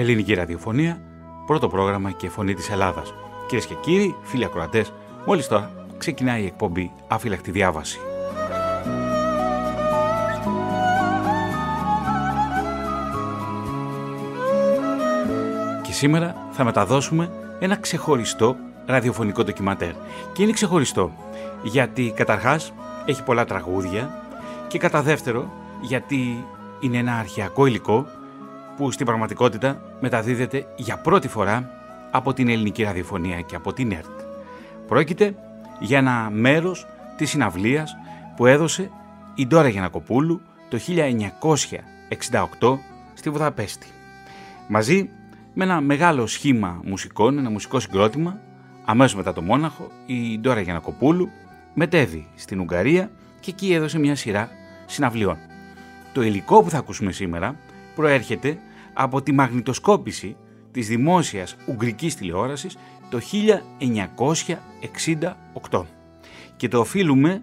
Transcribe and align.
Ελληνική 0.00 0.34
ραδιοφωνία, 0.34 1.00
πρώτο 1.46 1.68
πρόγραμμα 1.68 2.10
και 2.10 2.28
φωνή 2.28 2.54
της 2.54 2.70
Ελλάδας. 2.70 3.14
Κυρίες 3.46 3.66
και 3.66 3.74
κύριοι, 3.74 4.14
φίλοι 4.22 4.44
ακροατές, 4.44 4.92
μόλις 5.26 5.48
τώρα 5.48 5.70
ξεκινάει 5.98 6.42
η 6.42 6.46
εκπομπή 6.46 6.92
Άφυλακτη 7.08 7.50
Διάβαση. 7.50 7.98
Και 15.82 15.92
σήμερα 15.92 16.36
θα 16.50 16.64
μεταδώσουμε 16.64 17.30
ένα 17.58 17.76
ξεχωριστό 17.76 18.56
ραδιοφωνικό 18.86 19.44
ντοκιματέρ. 19.44 19.92
Και 20.32 20.42
είναι 20.42 20.52
ξεχωριστό 20.52 21.12
γιατί 21.62 22.12
καταρχάς 22.16 22.72
έχει 23.04 23.22
πολλά 23.22 23.44
τραγούδια 23.44 24.24
και 24.68 24.78
κατά 24.78 25.02
δεύτερο 25.02 25.52
γιατί 25.80 26.44
είναι 26.80 26.96
ένα 26.96 27.14
αρχαιακό 27.14 27.66
υλικό 27.66 28.06
που 28.80 28.90
στην 28.90 29.06
πραγματικότητα 29.06 29.80
μεταδίδεται 30.00 30.66
για 30.76 30.98
πρώτη 30.98 31.28
φορά 31.28 31.70
από 32.10 32.32
την 32.32 32.48
ελληνική 32.48 32.82
ραδιοφωνία 32.82 33.40
και 33.40 33.56
από 33.56 33.72
την 33.72 33.92
ΕΡΤ. 33.92 34.20
Πρόκειται 34.86 35.34
για 35.80 35.98
ένα 35.98 36.30
μέρος 36.32 36.86
της 37.16 37.30
συναυλίας 37.30 37.96
που 38.36 38.46
έδωσε 38.46 38.90
η 39.34 39.46
Ντόρα 39.46 39.68
Γιανακοπούλου 39.68 40.40
το 40.68 40.78
1968 42.60 42.78
στη 43.14 43.30
Βουδαπέστη. 43.30 43.86
Μαζί 44.68 45.10
με 45.54 45.64
ένα 45.64 45.80
μεγάλο 45.80 46.26
σχήμα 46.26 46.80
μουσικών, 46.84 47.38
ένα 47.38 47.50
μουσικό 47.50 47.80
συγκρότημα, 47.80 48.40
αμέσως 48.84 49.14
μετά 49.14 49.32
το 49.32 49.42
Μόναχο, 49.42 49.90
η 50.06 50.38
Ντόρα 50.38 50.60
Γιανακοπούλου 50.60 51.28
μετέβη 51.74 52.26
στην 52.34 52.60
Ουγγαρία 52.60 53.10
και 53.40 53.50
εκεί 53.50 53.72
έδωσε 53.72 53.98
μια 53.98 54.14
σειρά 54.14 54.48
συναυλιών. 54.86 55.36
Το 56.12 56.22
υλικό 56.22 56.62
που 56.62 56.70
θα 56.70 56.78
ακούσουμε 56.78 57.12
σήμερα 57.12 57.56
προέρχεται 57.94 58.58
από 59.02 59.22
τη 59.22 59.32
μαγνητοσκόπηση 59.32 60.36
της 60.70 60.88
δημόσιας 60.88 61.56
Ουγγρικής 61.66 62.14
τηλεόρασης 62.14 62.76
το 63.10 63.18
1968 65.70 65.82
και 66.56 66.68
το 66.68 66.78
οφείλουμε 66.78 67.42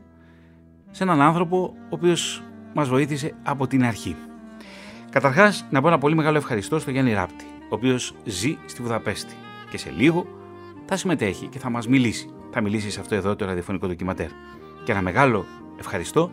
σε 0.92 1.04
έναν 1.04 1.22
άνθρωπο 1.22 1.74
ο 1.76 1.88
οποίος 1.90 2.44
μας 2.74 2.88
βοήθησε 2.88 3.36
από 3.44 3.68
την 3.68 3.86
αρχή. 3.86 4.16
Καταρχάς 5.10 5.66
να 5.70 5.82
πω 5.82 5.88
ένα 5.88 5.98
πολύ 5.98 6.16
μεγάλο 6.16 6.38
ευχαριστώ 6.38 6.80
στο 6.80 6.92
Γιάννη 6.92 7.14
Ράπτη, 7.14 7.46
ο 7.46 7.76
οποίος 7.76 8.14
ζει 8.26 8.58
στη 8.66 8.82
Βουδαπέστη 8.82 9.34
και 9.70 9.78
σε 9.78 9.94
λίγο 9.98 10.28
θα 10.86 10.98
συμμετέχει 10.98 11.48
και 11.48 11.60
θα 11.60 11.70
μας 11.70 11.88
μιλήσει. 11.88 12.30
Θα 12.52 12.62
μιλήσει 12.62 12.92
σε 12.92 13.00
αυτό 13.00 13.16
εδώ 13.16 13.36
το 13.36 13.46
ραδιοφωνικό 13.46 13.88
ντοκιματέρ. 13.88 14.30
Και 14.84 14.92
ένα 14.92 15.02
μεγάλο 15.02 15.46
ευχαριστώ 15.80 16.32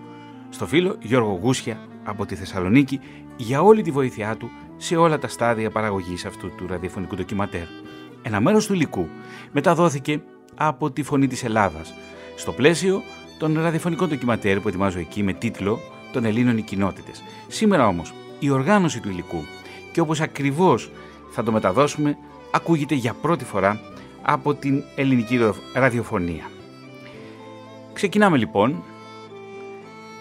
στο 0.49 0.67
φίλο 0.67 0.97
Γιώργο 1.01 1.39
Γούσια 1.43 1.79
από 2.05 2.27
τη 2.27 2.35
Θεσσαλονίκη 2.35 3.01
για 3.37 3.63
όλη 3.63 3.83
τη 3.83 3.91
βοήθειά 3.91 4.37
του 4.37 4.51
σε 4.77 4.97
όλα 4.97 5.19
τα 5.19 5.29
στάδια 5.29 5.71
παραγωγής 5.71 6.25
αυτού 6.25 6.55
του 6.55 6.67
ραδιοφωνικού 6.67 7.17
ντοκιματέρ. 7.17 7.67
Ένα 8.23 8.41
μέρος 8.41 8.67
του 8.67 8.75
υλικού 8.75 9.09
μεταδόθηκε 9.53 10.23
από 10.55 10.91
τη 10.91 11.03
Φωνή 11.03 11.27
της 11.27 11.45
Ελλάδας 11.45 11.95
στο 12.37 12.53
πλαίσιο 12.53 13.03
των 13.39 13.61
ραδιοφωνικών 13.61 14.09
ντοκιματέρ 14.09 14.61
που 14.61 14.69
ετοιμάζω 14.69 14.99
εκεί 14.99 15.23
με 15.23 15.33
τίτλο 15.33 15.79
«Των 16.13 16.25
Ελλήνων 16.25 16.59
οι 16.59 16.63
κοινότητες». 16.63 17.23
Σήμερα 17.49 17.87
όμως 17.87 18.15
η 18.39 18.51
οργάνωση 18.51 19.01
του 19.01 19.09
υλικού 19.09 19.45
και 19.93 20.01
όπως 20.01 20.21
ακριβώς 20.21 20.91
θα 21.31 21.43
το 21.43 21.53
μεταδώσουμε 21.53 22.17
ακούγεται 22.51 22.95
για 22.95 23.15
πρώτη 23.15 23.45
φορά 23.45 23.81
από 24.23 24.55
την 24.55 24.83
ελληνική 24.97 25.39
ραδιοφωνία. 25.75 26.51
Ξεκινάμε 27.93 28.37
λοιπόν 28.37 28.83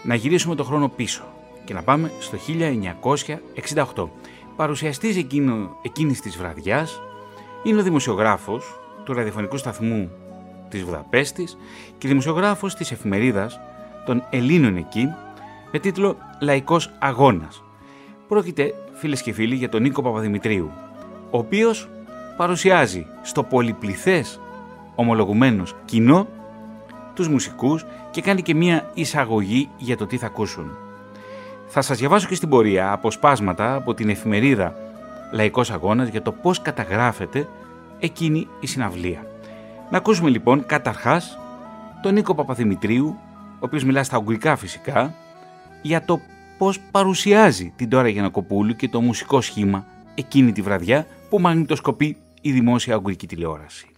να 0.03 0.15
γυρίσουμε 0.15 0.55
το 0.55 0.63
χρόνο 0.63 0.89
πίσω 0.89 1.23
και 1.65 1.73
να 1.73 1.81
πάμε 1.81 2.11
στο 2.19 2.37
1968. 3.95 4.07
Παρουσιαστής 4.55 5.17
εκείνο, 5.17 5.77
εκείνης 5.81 6.21
της 6.21 6.37
βραδιάς 6.37 7.01
είναι 7.63 7.79
ο 7.79 7.83
δημοσιογράφος 7.83 8.79
του 9.03 9.13
ραδιοφωνικού 9.13 9.57
σταθμού 9.57 10.11
της 10.69 10.83
Βουδαπέστης 10.83 11.57
και 11.97 12.07
δημοσιογράφος 12.07 12.75
της 12.75 12.91
εφημερίδας 12.91 13.59
των 14.05 14.23
Ελλήνων 14.29 14.77
εκεί 14.77 15.07
με 15.71 15.79
τίτλο 15.79 16.17
«Λαϊκός 16.41 16.91
Αγώνας». 16.99 17.63
Πρόκειται, 18.27 18.73
φίλες 18.93 19.21
και 19.21 19.33
φίλοι, 19.33 19.55
για 19.55 19.69
τον 19.69 19.81
Νίκο 19.81 20.01
Παπαδημητρίου, 20.01 20.71
ο 21.31 21.37
οποίος 21.37 21.89
παρουσιάζει 22.37 23.05
στο 23.21 23.43
πολυπληθές 23.43 24.39
ομολογουμένος 24.95 25.75
κοινό 25.85 26.27
τους 27.13 27.27
μουσικούς 27.27 27.85
και 28.11 28.21
κάνει 28.21 28.41
και 28.41 28.55
μία 28.55 28.89
εισαγωγή 28.93 29.69
για 29.77 29.97
το 29.97 30.05
τι 30.05 30.17
θα 30.17 30.25
ακούσουν. 30.25 30.82
Θα 31.75 31.81
σας 31.81 31.97
διαβάσω 31.97 32.27
και 32.27 32.35
στην 32.35 32.49
πορεία 32.49 32.91
αποσπάσματα 32.91 33.75
από 33.75 33.93
την 33.93 34.09
εφημερίδα 34.09 34.75
Λαϊκός 35.31 35.71
Αγώνας 35.71 36.07
για 36.07 36.21
το 36.21 36.31
πώς 36.31 36.61
καταγράφεται 36.61 37.47
εκείνη 37.99 38.47
η 38.59 38.67
συναυλία. 38.67 39.25
Να 39.89 39.97
ακούσουμε 39.97 40.29
λοιπόν 40.29 40.65
καταρχάς 40.65 41.39
τον 42.01 42.13
Νίκο 42.13 42.35
Παπαδημητρίου, 42.35 43.17
ο 43.53 43.59
οποίος 43.59 43.83
μιλά 43.83 44.03
στα 44.03 44.17
ουγγρικά 44.17 44.55
φυσικά, 44.55 45.13
για 45.81 46.05
το 46.05 46.19
πώς 46.57 46.79
παρουσιάζει 46.91 47.73
την 47.75 47.89
Τώρα 47.89 48.07
Γιανακοπούλου 48.07 48.75
και 48.75 48.89
το 48.89 49.01
μουσικό 49.01 49.41
σχήμα 49.41 49.85
εκείνη 50.15 50.51
τη 50.51 50.61
βραδιά 50.61 51.07
που 51.29 51.39
μαγνητοσκοπεί 51.39 52.17
η 52.41 52.51
δημόσια 52.51 52.95
ουγγρική 52.95 53.27
τηλεόραση. 53.27 53.92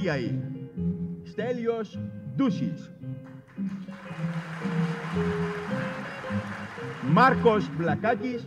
Τόγιαη 0.00 0.38
Στέλιος 1.24 1.98
Ντούσης 2.36 2.90
Μάρκος 7.12 7.70
Βλακάκης 7.76 8.46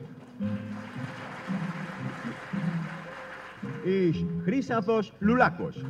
εις 3.84 4.25
Χρύσαθος 4.44 5.13
Λουλάκος. 5.19 5.86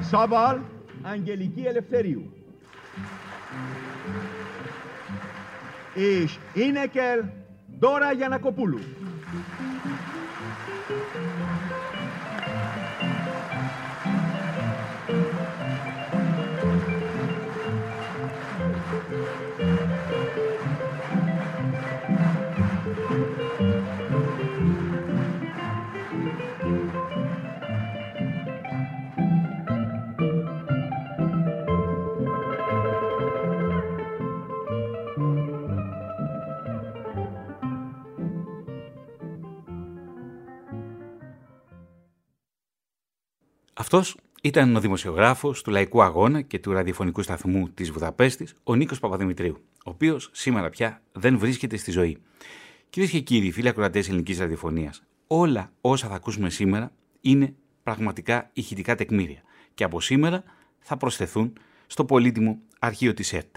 Σάβαλ 0.00 0.58
Αγγελική 1.02 1.62
Ελευθερίου. 1.62 2.32
Εις 5.94 6.38
Ίνεκελ 6.54 7.24
Δώρα 7.78 8.12
Γιανακοπούλου. 8.12 8.80
Αυτός 43.96 44.16
ήταν 44.42 44.76
ο 44.76 44.80
δημοσιογράφος 44.80 45.62
του 45.62 45.70
Λαϊκού 45.70 46.02
Αγώνα 46.02 46.40
και 46.40 46.58
του 46.58 46.72
ραδιοφωνικού 46.72 47.22
σταθμού 47.22 47.68
της 47.68 47.90
Βουδαπέστης, 47.90 48.54
ο 48.64 48.74
Νίκος 48.74 48.98
Παπαδημητρίου, 49.00 49.56
ο 49.76 49.90
οποίος 49.90 50.30
σήμερα 50.32 50.70
πια 50.70 51.02
δεν 51.12 51.38
βρίσκεται 51.38 51.76
στη 51.76 51.90
ζωή. 51.90 52.18
Κυρίες 52.90 53.10
και 53.10 53.20
κύριοι, 53.20 53.50
φίλοι 53.50 53.68
ακροατές 53.68 54.08
ελληνικής 54.08 54.38
ραδιοφωνίας, 54.38 55.02
όλα 55.26 55.72
όσα 55.80 56.08
θα 56.08 56.14
ακούσουμε 56.14 56.50
σήμερα 56.50 56.92
είναι 57.20 57.54
πραγματικά 57.82 58.50
ηχητικά 58.52 58.94
τεκμήρια 58.94 59.42
και 59.74 59.84
από 59.84 60.00
σήμερα 60.00 60.42
θα 60.78 60.96
προσθεθούν 60.96 61.52
στο 61.86 62.04
πολύτιμο 62.04 62.58
αρχείο 62.78 63.14
της 63.14 63.32
ΕΡΤ. 63.32 63.56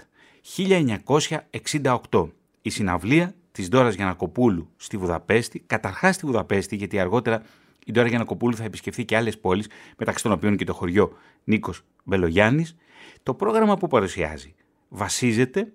1968, 2.10 2.28
η 2.62 2.70
συναυλία 2.70 3.34
της 3.52 3.68
Ντόρας 3.68 3.94
Γιανακοπούλου 3.94 4.68
στη 4.76 4.96
Βουδαπέστη, 4.96 5.62
καταρχάς 5.66 6.14
στη 6.14 6.26
Βουδαπέστη 6.26 6.76
γιατί 6.76 6.98
αργότερα 6.98 7.42
η 7.88 7.92
Ντόρα 7.92 8.08
Γιανακοπούλου 8.08 8.56
θα 8.56 8.64
επισκεφθεί 8.64 9.04
και 9.04 9.16
άλλες 9.16 9.38
πόλεις, 9.38 9.68
μεταξύ 9.96 10.22
των 10.22 10.32
οποίων 10.32 10.56
και 10.56 10.64
το 10.64 10.74
χωριό 10.74 11.12
Νίκος 11.44 11.82
Μπελογιάννης. 12.04 12.76
Το 13.22 13.34
πρόγραμμα 13.34 13.76
που 13.76 13.88
παρουσιάζει 13.88 14.54
βασίζεται 14.88 15.72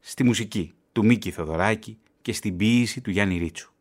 στη 0.00 0.24
μουσική 0.24 0.74
του 0.92 1.04
Μίκη 1.04 1.30
Θοδωράκη 1.30 1.98
και 2.22 2.32
στην 2.32 2.56
ποίηση 2.56 3.00
του 3.00 3.10
Γιάννη 3.10 3.38
Ρίτσου. 3.38 3.72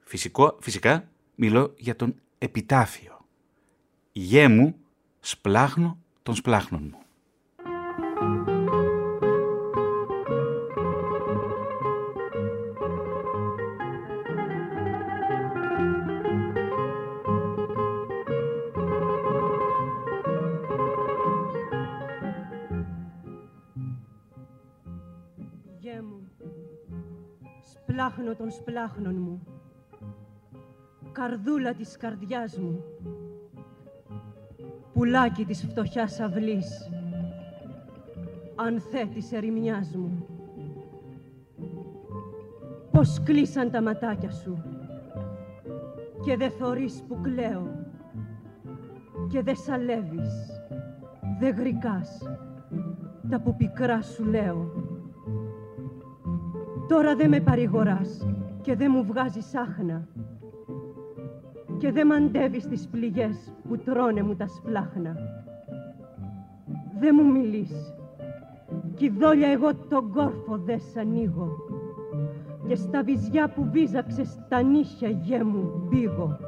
Φυσικό, 0.00 0.56
φυσικά 0.60 1.08
μιλώ 1.34 1.74
για 1.76 1.96
τον 1.96 2.14
επιτάφιο. 2.38 3.26
Γέ 4.12 4.48
μου 4.48 4.76
σπλάχνω 5.20 5.98
των 6.22 6.34
σπλάχνων 6.34 6.82
μου. 6.82 6.98
Των 28.38 28.50
σπλάχνων 28.50 29.14
μου, 29.14 29.42
καρδούλα 31.12 31.74
της 31.74 31.96
καρδιάς 31.96 32.58
μου, 32.58 32.82
πουλάκι 34.92 35.44
της 35.44 35.64
φτωχιάς 35.64 36.20
αυλής, 36.20 36.90
ανθέ 38.54 39.04
της 39.14 39.32
ερημιάς 39.32 39.96
μου. 39.96 40.26
Πώς 42.90 43.22
κλείσαν 43.22 43.70
τα 43.70 43.82
ματάκια 43.82 44.30
σου. 44.30 44.62
Και 46.24 46.36
δε 46.36 46.48
θωρείς 46.48 47.04
που 47.08 47.20
κλαίω. 47.20 47.86
Και 49.28 49.42
δε 49.42 49.54
σαλεύεις, 49.54 50.62
δε 51.38 51.48
γρικάς 51.48 52.22
τα 53.30 53.40
που 53.40 53.56
πικρά 53.56 54.02
σου 54.02 54.24
λέω. 54.24 54.77
Τώρα 56.88 57.16
δε 57.16 57.28
με 57.28 57.40
παρηγοράς 57.40 58.26
και 58.62 58.76
δε 58.76 58.88
μου 58.88 59.04
βγάζεις 59.04 59.54
άχνα 59.54 60.08
και 61.78 61.92
δε 61.92 62.04
μαντεύεις 62.04 62.68
τις 62.68 62.88
πληγές 62.88 63.52
που 63.68 63.76
τρώνε 63.76 64.22
μου 64.22 64.34
τα 64.34 64.46
σπλάχνα. 64.46 65.16
Δε 67.00 67.12
μου 67.12 67.30
μιλείς 67.32 67.94
κι 68.94 69.08
δόλια 69.08 69.48
εγώ 69.48 69.74
τον 69.74 70.12
κόρφο 70.12 70.58
δε 70.58 70.78
σ' 70.78 70.96
ανοίγω 70.96 71.48
και 72.68 72.74
στα 72.74 73.02
βυζιά 73.02 73.48
που 73.48 73.68
βίζαξες 73.70 74.38
τα 74.48 74.62
νύχια 74.62 75.08
γέ 75.08 75.44
μου 75.44 75.82
μπήγω. 75.88 76.38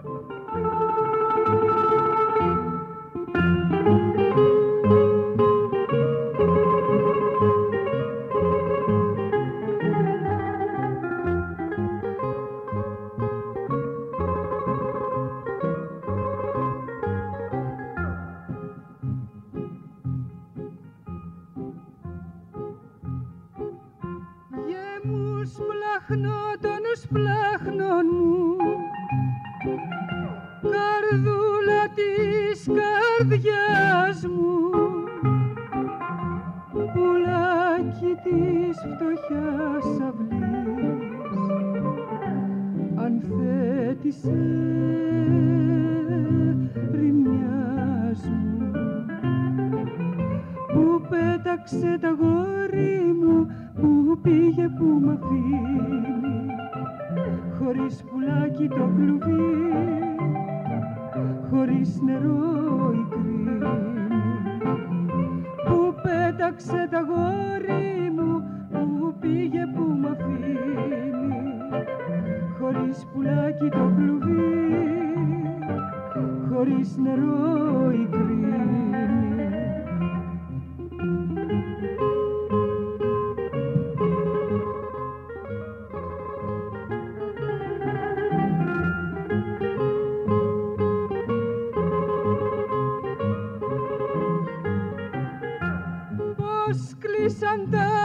Να 97.39 98.00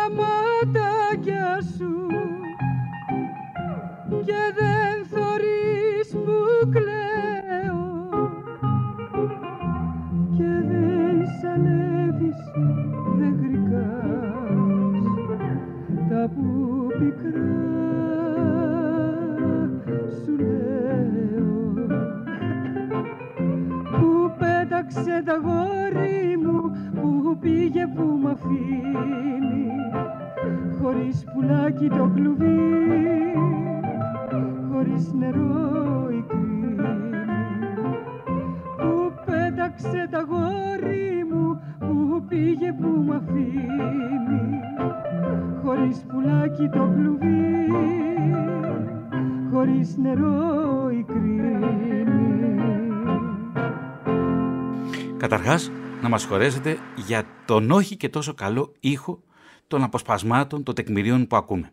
μας 56.26 56.34
χωρέσετε 56.34 56.80
για 56.96 57.26
τον 57.46 57.72
όχι 57.72 57.98
και 57.98 58.10
τόσο 58.10 58.34
καλό 58.34 58.74
ήχο 58.80 59.24
των 59.68 59.84
αποσπασμάτων, 59.84 60.64
των 60.64 60.76
τεκμηρίων 60.76 61.28
που 61.28 61.36
ακούμε. 61.36 61.72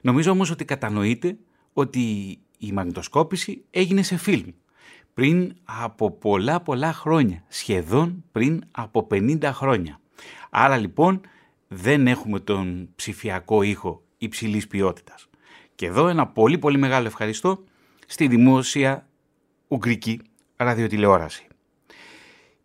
Νομίζω 0.00 0.30
όμως 0.30 0.50
ότι 0.50 0.64
κατανοείτε 0.64 1.36
ότι 1.72 2.00
η 2.58 2.72
μαγνητοσκόπηση 2.72 3.64
έγινε 3.70 4.02
σε 4.02 4.16
φιλμ 4.16 4.46
πριν 5.14 5.54
από 5.64 6.10
πολλά 6.10 6.60
πολλά 6.60 6.92
χρόνια, 6.92 7.44
σχεδόν 7.48 8.24
πριν 8.32 8.62
από 8.70 9.06
50 9.10 9.42
χρόνια. 9.42 10.00
Άρα 10.50 10.76
λοιπόν 10.76 11.20
δεν 11.68 12.06
έχουμε 12.06 12.40
τον 12.40 12.88
ψηφιακό 12.96 13.62
ήχο 13.62 14.02
υψηλής 14.18 14.66
ποιότητας. 14.66 15.28
Και 15.74 15.86
εδώ 15.86 16.08
ένα 16.08 16.26
πολύ 16.26 16.58
πολύ 16.58 16.78
μεγάλο 16.78 17.06
ευχαριστώ 17.06 17.64
στη 18.06 18.26
δημόσια 18.26 19.06
Ουγγρική 19.68 20.20
ραδιοτηλεόραση. 20.56 21.46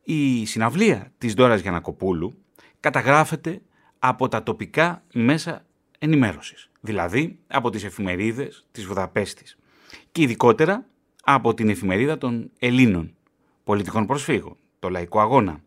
Η 0.09 0.45
συναυλία 0.45 1.11
της 1.17 1.33
Ντόρας 1.33 1.61
Γιανακοπούλου 1.61 2.37
καταγράφεται 2.79 3.61
από 3.99 4.27
τα 4.27 4.43
τοπικά 4.43 5.03
μέσα 5.13 5.65
ενημέρωσης, 5.99 6.69
δηλαδή 6.79 7.39
από 7.47 7.69
τις 7.69 7.83
εφημερίδες 7.83 8.65
της 8.71 8.85
Βουδαπέστης 8.85 9.57
και 10.11 10.21
ειδικότερα 10.21 10.85
από 11.23 11.53
την 11.53 11.69
εφημερίδα 11.69 12.17
των 12.17 12.51
Ελλήνων, 12.59 13.15
πολιτικών 13.63 14.05
προσφύγων, 14.05 14.57
το 14.79 14.89
Λαϊκό 14.89 15.19
Αγώνα. 15.19 15.61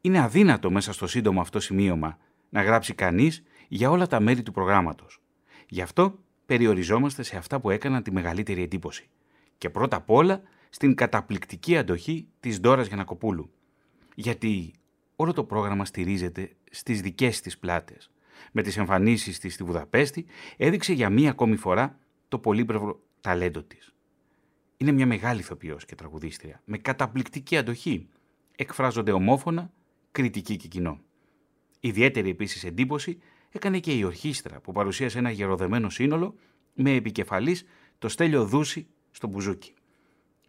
Είναι 0.00 0.20
αδύνατο 0.20 0.70
μέσα 0.70 0.92
στο 0.92 1.06
σύντομο 1.06 1.40
αυτό 1.40 1.60
σημείωμα 1.60 2.18
να 2.48 2.62
γράψει 2.62 2.94
κανείς 2.94 3.42
για 3.68 3.90
όλα 3.90 4.06
τα 4.06 4.20
μέρη 4.20 4.42
του 4.42 4.52
προγράμματος. 4.52 5.22
Γι' 5.68 5.82
αυτό 5.82 6.18
περιοριζόμαστε 6.46 7.22
σε 7.22 7.36
αυτά 7.36 7.60
που 7.60 7.70
έκαναν 7.70 8.02
τη 8.02 8.12
μεγαλύτερη 8.12 8.62
εντύπωση. 8.62 9.08
Και 9.58 9.70
πρώτα 9.70 9.96
απ' 9.96 10.10
όλα 10.10 10.42
στην 10.74 10.94
καταπληκτική 10.94 11.76
αντοχή 11.76 12.28
της 12.40 12.60
Ντόρας 12.60 12.86
Γιανακοπούλου. 12.86 13.50
Γιατί 14.14 14.72
όλο 15.16 15.32
το 15.32 15.44
πρόγραμμα 15.44 15.84
στηρίζεται 15.84 16.56
στις 16.70 17.00
δικές 17.00 17.40
της 17.40 17.58
πλάτες. 17.58 18.10
Με 18.52 18.62
τις 18.62 18.76
εμφανίσεις 18.76 19.38
της 19.38 19.54
στη 19.54 19.64
Βουδαπέστη 19.64 20.26
έδειξε 20.56 20.92
για 20.92 21.10
μία 21.10 21.30
ακόμη 21.30 21.56
φορά 21.56 21.98
το 22.28 22.38
πολύπλευρο 22.38 23.02
ταλέντο 23.20 23.62
της. 23.62 23.94
Είναι 24.76 24.92
μια 24.92 25.06
μεγάλη 25.06 25.40
ηθοποιός 25.40 25.84
και 25.84 25.94
τραγουδίστρια, 25.94 26.62
με 26.64 26.78
καταπληκτική 26.78 27.56
αντοχή. 27.56 28.08
Εκφράζονται 28.56 29.12
ομόφωνα, 29.12 29.72
κριτική 30.12 30.56
και 30.56 30.68
κοινό. 30.68 31.00
Ιδιαίτερη 31.80 32.30
επίσης 32.30 32.64
εντύπωση 32.64 33.18
έκανε 33.50 33.78
και 33.78 33.92
η 33.92 34.04
ορχήστρα 34.04 34.60
που 34.60 34.72
παρουσίασε 34.72 35.18
ένα 35.18 35.30
γεροδεμένο 35.30 35.90
σύνολο 35.90 36.34
με 36.74 36.90
επικεφαλής 36.94 37.64
το 37.98 38.08
Στέλιο 38.08 38.44
Δούση 38.46 38.86
στο 39.10 39.26
μπουζούκι 39.26 39.74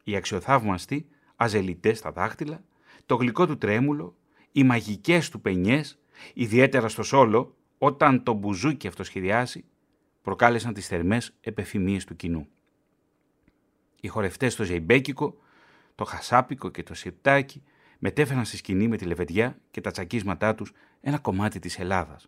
η 0.08 0.16
αξιοθαύμαστη 0.16 1.08
agilité 1.36 1.98
στα 1.98 2.12
δάχτυλα, 2.12 2.64
το 3.06 3.16
γλυκό 3.16 3.48
του 3.48 3.58
τρέμουλο, 3.58 4.16
οι 4.52 4.64
μαγικές 4.64 5.30
του 5.30 5.42
πενιές, 5.42 6.00
ιδιαίτερα 6.34 6.90
στο 6.90 7.04
σόλο, 7.04 7.56
όταν 7.78 8.24
το 8.24 8.34
μπουζούκι 8.34 8.88
αυτοσχεδιάσει 8.88 9.66
προκάλεσαν 10.22 10.74
τις 10.74 10.88
θερμές 10.88 11.36
επευφημίες 11.42 12.06
του 12.06 12.16
κοινού. 12.16 12.48
Οι 14.02 14.08
χορευτές 14.08 14.54
στο 14.54 14.64
Ζεϊμπέκικο, 14.64 15.38
το 15.96 16.04
Χασάπικο 16.04 16.70
και 16.70 16.84
το 16.84 16.94
Σιρτάκι 16.94 17.64
μετέφεραν 18.00 18.46
στη 18.46 18.58
σκηνή 18.58 18.88
με 18.88 18.98
τη 18.98 19.06
λεβεντιά 19.06 19.58
και 19.72 19.82
τα 19.82 19.92
τσακίσματά 19.92 20.56
τους 20.56 20.74
ένα 21.02 21.20
κομμάτι 21.20 21.60
της 21.60 21.80
Ελλάδας. 21.80 22.28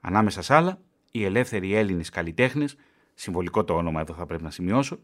Ανάμεσα 0.00 0.42
σ' 0.42 0.50
άλλα, 0.50 0.80
οι 1.10 1.24
ελεύθεροι 1.24 1.74
Έλληνες 1.74 2.08
καλλιτέχνες, 2.08 2.76
συμβολικό 3.14 3.64
το 3.64 3.74
όνομα 3.74 4.00
εδώ 4.00 4.14
θα 4.14 4.26
πρέπει 4.26 4.42
να 4.42 4.50
σημειώσω, 4.50 4.98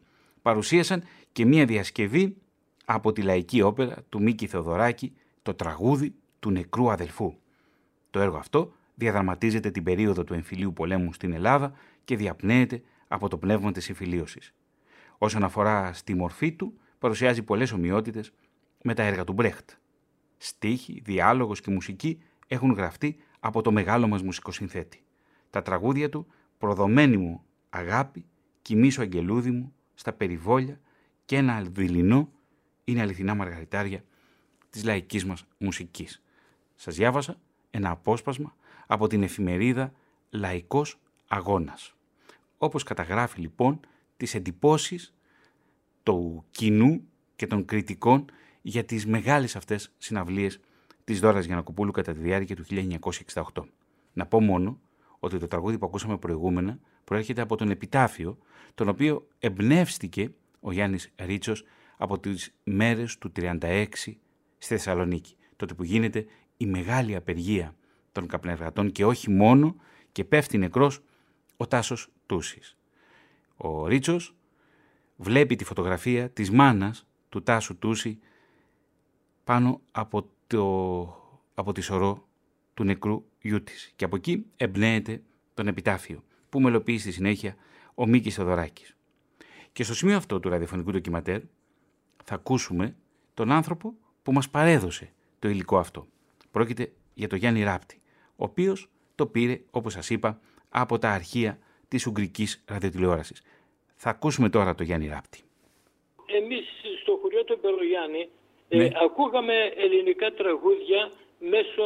παρουσίασαν 0.49 1.03
και 1.33 1.47
μία 1.47 1.65
διασκευή 1.65 2.37
από 2.85 3.13
τη 3.13 3.23
λαϊκή 3.23 3.63
όπερα 3.63 3.97
του 4.09 4.23
Μίκη 4.23 4.47
Θεοδωράκη, 4.47 5.13
το 5.43 5.55
τραγούδι 5.55 6.15
του 6.39 6.51
νεκρού 6.51 6.91
αδελφού. 6.91 7.35
Το 8.11 8.21
έργο 8.21 8.37
αυτό 8.37 8.73
διαδραματίζεται 8.95 9.71
την 9.71 9.83
περίοδο 9.83 10.25
του 10.25 10.35
εμφυλίου 10.35 10.73
πολέμου 10.73 11.13
στην 11.13 11.33
Ελλάδα 11.33 11.73
και 12.05 12.17
διαπνέεται 12.17 12.83
από 13.09 13.29
το 13.29 13.39
πνεύμα 13.39 13.73
της 13.73 13.85
συμφιλίωσης. 13.85 14.55
Όσον 15.19 15.43
αφορά 15.45 15.93
στη 15.93 16.15
μορφή 16.15 16.53
του, 16.53 16.79
παρουσιάζει 16.99 17.43
πολλές 17.43 17.73
ομοιότητες 17.73 18.33
με 18.83 18.95
τα 18.95 19.03
έργα 19.03 19.25
του 19.25 19.33
Μπρέχτ. 19.33 19.71
Στίχοι, 20.37 21.03
διάλογος 21.05 21.61
και 21.61 21.71
μουσική 21.71 22.23
έχουν 22.47 22.73
γραφτεί 22.73 23.17
από 23.41 23.63
το 23.63 23.73
μεγάλο 23.73 24.09
μας 24.09 24.23
μουσικοσυνθέτη. 24.23 25.03
Τα 25.51 25.63
τραγούδια 25.63 26.09
του 26.09 26.27
«Προδομένη 26.59 27.17
μου 27.17 27.45
αγάπη», 27.69 28.25
«Κοιμήσω 28.63 29.03
αγγελούδι 29.03 29.51
μου», 29.51 29.73
«Στα 29.99 30.13
περιβόλια» 30.13 30.81
και 31.25 31.37
ένα 31.37 31.63
δειλινό 31.63 32.33
είναι 32.85 33.01
αληθινά 33.01 33.35
μαργαριτάρια 33.35 34.05
της 34.71 34.85
λαϊκής 34.85 35.25
μας 35.25 35.45
μουσικής. 35.59 36.23
Σας 36.75 36.95
διάβασα 36.95 37.37
ένα 37.71 37.91
απόσπασμα 37.91 38.57
από 38.87 39.07
την 39.07 39.23
εφημερίδα 39.23 39.93
«Λαϊκός 40.31 41.01
Αγώνας». 41.29 41.95
Όπως 42.59 42.83
καταγράφει 42.83 43.41
λοιπόν 43.41 43.81
τις 44.17 44.35
εντυπώσεις 44.35 45.15
του 46.03 46.45
κοινού 46.51 47.03
και 47.37 47.47
των 47.47 47.65
κριτικών 47.65 48.25
για 48.63 48.85
τις 48.85 49.07
μεγάλες 49.07 49.57
αυτές 49.57 49.93
συναυλίες 49.99 50.61
της 51.05 51.21
Δόρας 51.21 51.45
Γιανακοπούλου 51.45 51.93
κατά 51.93 52.13
τη 52.13 52.21
διάρκεια 52.21 52.57
του 52.57 52.65
1968. 53.35 53.65
Να 54.13 54.27
πω 54.27 54.41
μόνο 54.41 54.81
ότι 55.19 55.39
το 55.39 55.47
τραγούδι 55.47 55.79
που 55.79 55.87
ακούσαμε 55.87 56.19
προηγούμενα 56.19 56.79
προέρχεται 57.09 57.41
από 57.41 57.57
τον 57.57 57.71
Επιτάφιο, 57.71 58.39
τον 58.75 58.89
οποίο 58.89 59.27
εμπνεύστηκε 59.39 60.31
ο 60.61 60.73
Γιάννης 60.73 61.13
Ρίτσος 61.17 61.65
από 61.97 62.19
τις 62.19 62.55
μέρες 62.65 63.19
του 63.19 63.33
36 63.37 63.87
στη 64.59 64.75
Θεσσαλονίκη, 64.75 65.37
τότε 65.57 65.75
που 65.75 65.85
γίνεται 65.85 66.27
η 66.57 66.67
μεγάλη 66.67 67.15
απεργία 67.15 67.75
των 68.13 68.27
καπνεργατών 68.27 68.93
και 68.93 69.05
όχι 69.05 69.31
μόνο 69.31 69.77
και 70.13 70.25
πέφτει 70.25 70.59
νεκρός 70.59 71.03
ο 71.57 71.67
Τάσος 71.67 72.09
Τούσης. 72.27 72.77
Ο 73.57 73.87
Ρίτσος 73.87 74.35
βλέπει 75.17 75.57
τη 75.57 75.65
φωτογραφία 75.65 76.31
της 76.31 76.51
μάνας 76.51 77.07
του 77.29 77.43
Τάσου 77.43 77.79
Τούση 77.79 78.19
πάνω 79.45 79.81
από, 79.93 80.31
το, 80.47 80.63
από 81.55 81.73
τη 81.73 81.81
σωρό 81.81 82.29
του 82.75 82.85
νεκρού 82.85 83.25
γιού 83.41 83.63
της. 83.63 83.93
Και 83.97 84.05
από 84.05 84.17
εκεί 84.17 84.47
εμπνέεται 84.57 85.23
τον 85.55 85.67
επιτάφιο 85.69 86.23
που 86.49 86.61
μελοποιεί 86.61 86.99
στη 86.99 87.13
συνέχεια 87.13 87.57
ο 87.95 88.07
Μίκης 88.07 88.35
Θεοδωράκης. 88.35 88.97
Και 89.73 89.83
στο 89.85 89.95
σημείο 89.95 90.17
αυτό 90.17 90.41
του 90.41 90.49
ραδιοφωνικού 90.49 90.91
ντοκιματέρ 90.91 91.41
θα 92.25 92.35
ακούσουμε 92.35 92.97
τον 93.35 93.53
άνθρωπο 93.53 93.95
που 94.23 94.33
μας 94.33 94.51
παρέδωσε 94.51 95.13
το 95.39 95.49
υλικό 95.49 95.79
αυτό. 95.79 96.07
Πρόκειται 96.51 96.93
για 97.15 97.29
τον 97.29 97.39
Γιάννη 97.39 97.63
Ράπτη, 97.63 98.01
ο 98.37 98.45
οποίος 98.45 98.89
το 99.15 99.27
πήρε, 99.27 99.61
όπως 99.71 99.93
σας 99.93 100.11
είπα, 100.11 100.41
από 100.69 100.99
τα 100.99 101.11
αρχεία 101.11 101.59
της 101.89 102.07
Ουγγρικής 102.07 102.63
ραδιοτηλεόρασης. 102.67 103.43
Θα 103.95 104.11
ακούσουμε 104.11 104.49
τώρα 104.49 104.75
τον 104.75 104.87
Γιάννη 104.87 105.09
Ράπτη. 105.09 105.41
Εμείς 106.27 106.65
στο 107.03 107.19
χωριό 107.23 107.45
του 107.45 107.59
Μπελογιάννη 107.63 108.29
ε, 108.69 108.77
Ναι. 108.77 108.89
ακούγαμε 109.05 109.55
ελληνικά 109.77 110.33
τραγούδια 110.33 111.11
μέσω 111.39 111.83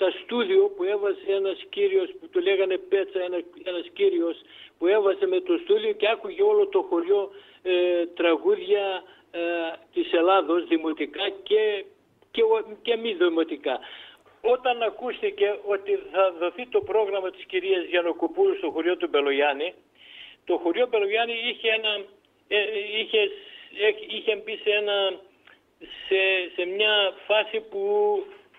τα 0.00 0.10
στούντιο 0.22 0.62
που 0.76 0.82
έβαζε 0.84 1.24
ένας 1.40 1.58
κύριος 1.70 2.08
που 2.20 2.28
του 2.32 2.40
λέγανε 2.40 2.76
Πέτσα, 2.78 3.20
ένας, 3.28 3.42
ένας 3.64 3.86
κύριος 3.92 4.36
που 4.78 4.86
έβαζε 4.86 5.26
με 5.26 5.40
το 5.40 5.58
στούντιο 5.62 5.92
και 5.92 6.08
άκουγε 6.08 6.42
όλο 6.42 6.66
το 6.68 6.80
χωριό 6.82 7.30
ε, 7.62 8.06
τραγούδια 8.06 9.02
ε, 9.30 9.40
της 9.94 10.12
Ελλάδος 10.12 10.64
δημοτικά 10.66 11.28
και, 11.42 11.84
και, 12.30 12.42
ο- 12.42 12.76
και 12.82 12.96
μη 12.96 13.12
δημοτικά. 13.14 13.80
Όταν 14.54 14.82
ακούστηκε 14.82 15.58
ότι 15.66 15.92
θα 16.12 16.32
δοθεί 16.40 16.66
το 16.66 16.80
πρόγραμμα 16.80 17.30
της 17.30 17.44
κυρίας 17.44 17.84
Γιαννοκοπούλου 17.84 18.56
στο 18.56 18.70
χωριό 18.70 18.96
του 18.96 19.08
Μπελογιάννη, 19.10 19.74
το 20.44 20.56
χωριό 20.62 20.86
Μπελογιάννη 20.90 21.34
είχε, 21.50 21.68
ένα, 21.68 21.92
ε, 22.48 22.58
είχε, 23.00 23.20
έχ- 23.88 24.12
είχε 24.14 24.36
μπει 24.44 24.56
σε, 24.64 24.70
ένα, 24.70 24.96
σε, 26.06 26.20
σε 26.54 26.64
μια 26.66 26.94
φάση 27.26 27.60
που, 27.70 27.82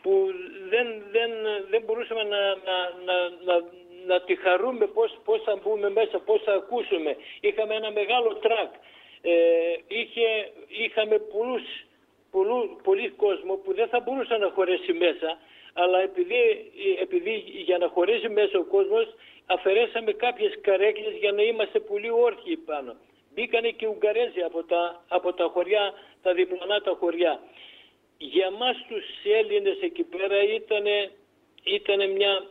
που 0.02 0.32
δεν, 0.70 0.88
δεν, 1.12 1.32
δεν 1.70 1.82
μπορούσαμε 1.86 2.24
να, 2.24 2.42
να, 2.68 2.78
να, 3.06 3.16
να, 3.46 3.64
να 4.06 4.22
τη 4.22 4.36
χαρούμε 4.36 4.86
πώς, 4.88 5.18
πώς 5.26 5.44
θα 5.44 5.60
μπούμε 5.64 5.90
μέσα, 5.90 6.20
πώς 6.20 6.42
θα 6.44 6.54
ακούσουμε. 6.54 7.16
Είχαμε 7.40 7.76
ένα 7.76 7.92
μεγάλο 7.92 8.36
τρακ. 8.36 8.74
Ε, 9.22 9.34
είχε, 9.88 10.52
είχαμε 10.68 11.18
πολλούς, 11.18 11.64
πολλού, 12.32 12.80
πολύ 12.84 13.10
κόσμο 13.10 13.54
που 13.56 13.74
δεν 13.74 13.88
θα 13.88 14.00
μπορούσε 14.00 14.38
να 14.38 14.50
χωρέσει 14.50 14.94
μέσα, 14.94 15.38
αλλά 15.74 16.02
επειδή, 16.02 16.72
επειδή 17.02 17.44
για 17.46 17.78
να 17.78 17.88
χωρέσει 17.88 18.30
μέσα 18.30 18.60
ο 18.60 18.64
κόσμος 18.64 19.08
αφαιρέσαμε 19.46 20.12
κάποιες 20.12 20.58
καρέκλες 20.62 21.14
για 21.14 21.32
να 21.32 21.42
είμαστε 21.42 21.80
πολύ 21.80 22.10
όρθιοι 22.10 22.58
πάνω. 22.58 22.96
Μπήκανε 23.34 23.70
και 23.70 23.88
Ουγγαρέζοι 23.88 24.42
από 24.42 24.64
τα, 24.64 25.04
από 25.08 25.34
τα 25.34 25.46
χωριά, 25.54 25.94
τα 26.22 26.34
διπλανά 26.34 26.82
τα 26.82 26.96
χωριά. 27.00 27.40
Για 28.24 28.52
μας 28.52 28.78
τους 28.88 29.06
Έλληνες 29.40 29.78
εκεί 29.82 30.04
πέρα 30.04 30.44
ήτανε, 30.44 31.12
ήτανε 31.64 32.08
μια, 32.08 32.44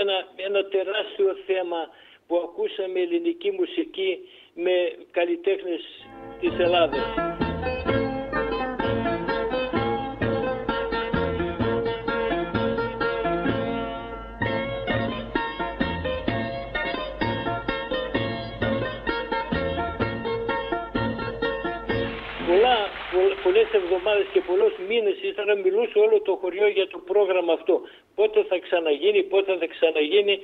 ένα, 0.00 0.28
ένα 0.36 0.64
τεράστιο 0.64 1.34
θέμα 1.46 1.88
που 2.26 2.36
ακούσαμε 2.36 3.00
ελληνική 3.00 3.50
μουσική 3.50 4.18
με 4.54 4.92
καλλιτέχνες 5.10 5.82
της 6.40 6.58
Ελλάδας. 6.58 7.45
Πολλές 23.46 23.68
εβδομάδες 23.80 24.26
και 24.32 24.40
πολλούς 24.50 24.74
μήνες 24.88 25.16
ύστερα 25.28 25.54
μιλούσε 25.64 25.98
όλο 26.06 26.16
το 26.28 26.32
χωριό 26.40 26.68
για 26.68 26.86
το 26.92 26.98
πρόγραμμα 27.10 27.52
αυτό. 27.58 27.74
Πότε 28.18 28.38
θα 28.50 28.58
ξαναγίνει, 28.66 29.22
πότε 29.32 29.50
θα 29.60 29.66
ξαναγίνει. 29.74 30.34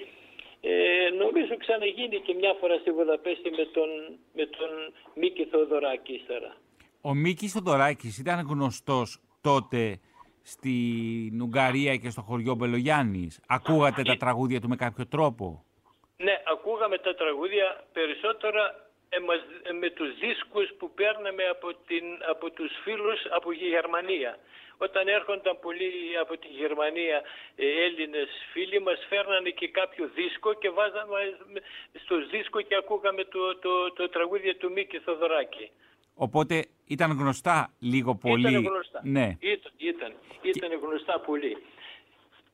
Ε, 0.61 0.75
νομίζω 1.23 1.57
ξαναγίνει 1.65 2.19
και 2.27 2.35
μια 2.41 2.53
φορά 2.61 2.77
στη 2.83 2.91
Βουδαπέστη 2.97 3.51
με 3.51 3.65
τον, 3.77 3.89
με 4.39 4.45
τον 4.57 4.71
Μίκη 5.15 5.45
Θεοδωράκη 5.51 6.13
ύστερα. 6.13 6.51
Ο 7.01 7.15
Μίκης 7.15 7.53
Θοδωράκης 7.53 8.19
ήταν 8.19 8.47
γνωστός 8.51 9.21
τότε 9.41 10.01
στην 10.43 11.43
Ουγγαρία 11.43 11.97
και 11.97 12.11
στο 12.11 12.21
χωριό 12.23 12.55
Μπελογιάννης. 12.55 13.41
Ακούγατε 13.49 14.03
τα 14.03 14.17
τραγούδια 14.17 14.61
του 14.61 14.69
με 14.69 14.77
κάποιο 14.77 15.07
τρόπο; 15.07 15.65
Ναι, 16.17 16.35
ακούγαμε 16.53 16.99
τα 16.99 17.15
τραγούδια 17.15 17.85
περισσότερα 17.93 18.63
ε, 18.65 18.67
μας- 18.67 18.81
ε, 18.81 18.92
με 19.81 19.91
τους 19.91 20.11
δίσκους 20.19 20.69
που 20.79 20.91
παίρναμε 20.91 21.45
από, 21.55 21.69
την, 21.87 22.05
από 22.33 22.51
τους 22.51 22.73
φίλους 22.83 23.21
από 23.31 23.51
τη 23.51 23.67
Γερμανία. 23.75 24.39
Όταν 24.87 25.09
έρχονταν 25.09 25.59
πολλοί 25.61 25.93
από 26.21 26.37
τη 26.37 26.49
Γερμανία 26.61 27.23
ε, 27.57 27.67
Έλληνες 27.85 28.29
φίλοι 28.53 28.81
μας 28.81 28.99
φέρνανε 29.09 29.51
και 29.51 29.69
κάποιο 29.69 30.11
δίσκο 30.15 30.55
και 30.55 30.71
βάζαμε 30.71 31.21
στο 32.05 32.17
δίσκο 32.27 32.61
και 32.61 32.77
ακούγαμε 32.77 33.25
το, 33.25 33.57
το, 33.57 33.93
το, 33.93 34.09
τραγούδια 34.09 34.57
του 34.57 34.73
Μίκη 34.73 34.99
Θοδωράκη. 34.99 35.71
Οπότε 36.15 36.67
ήταν 36.87 37.11
γνωστά 37.11 37.73
λίγο 37.79 38.15
πολύ. 38.15 38.51
Ήταν 38.51 38.65
γνωστά. 38.65 39.01
Ναι. 39.05 39.37
Ήταν, 39.41 39.73
ήταν, 39.77 40.13
ήταν 40.43 40.71
γνωστά 40.83 41.21
πολύ. 41.21 41.57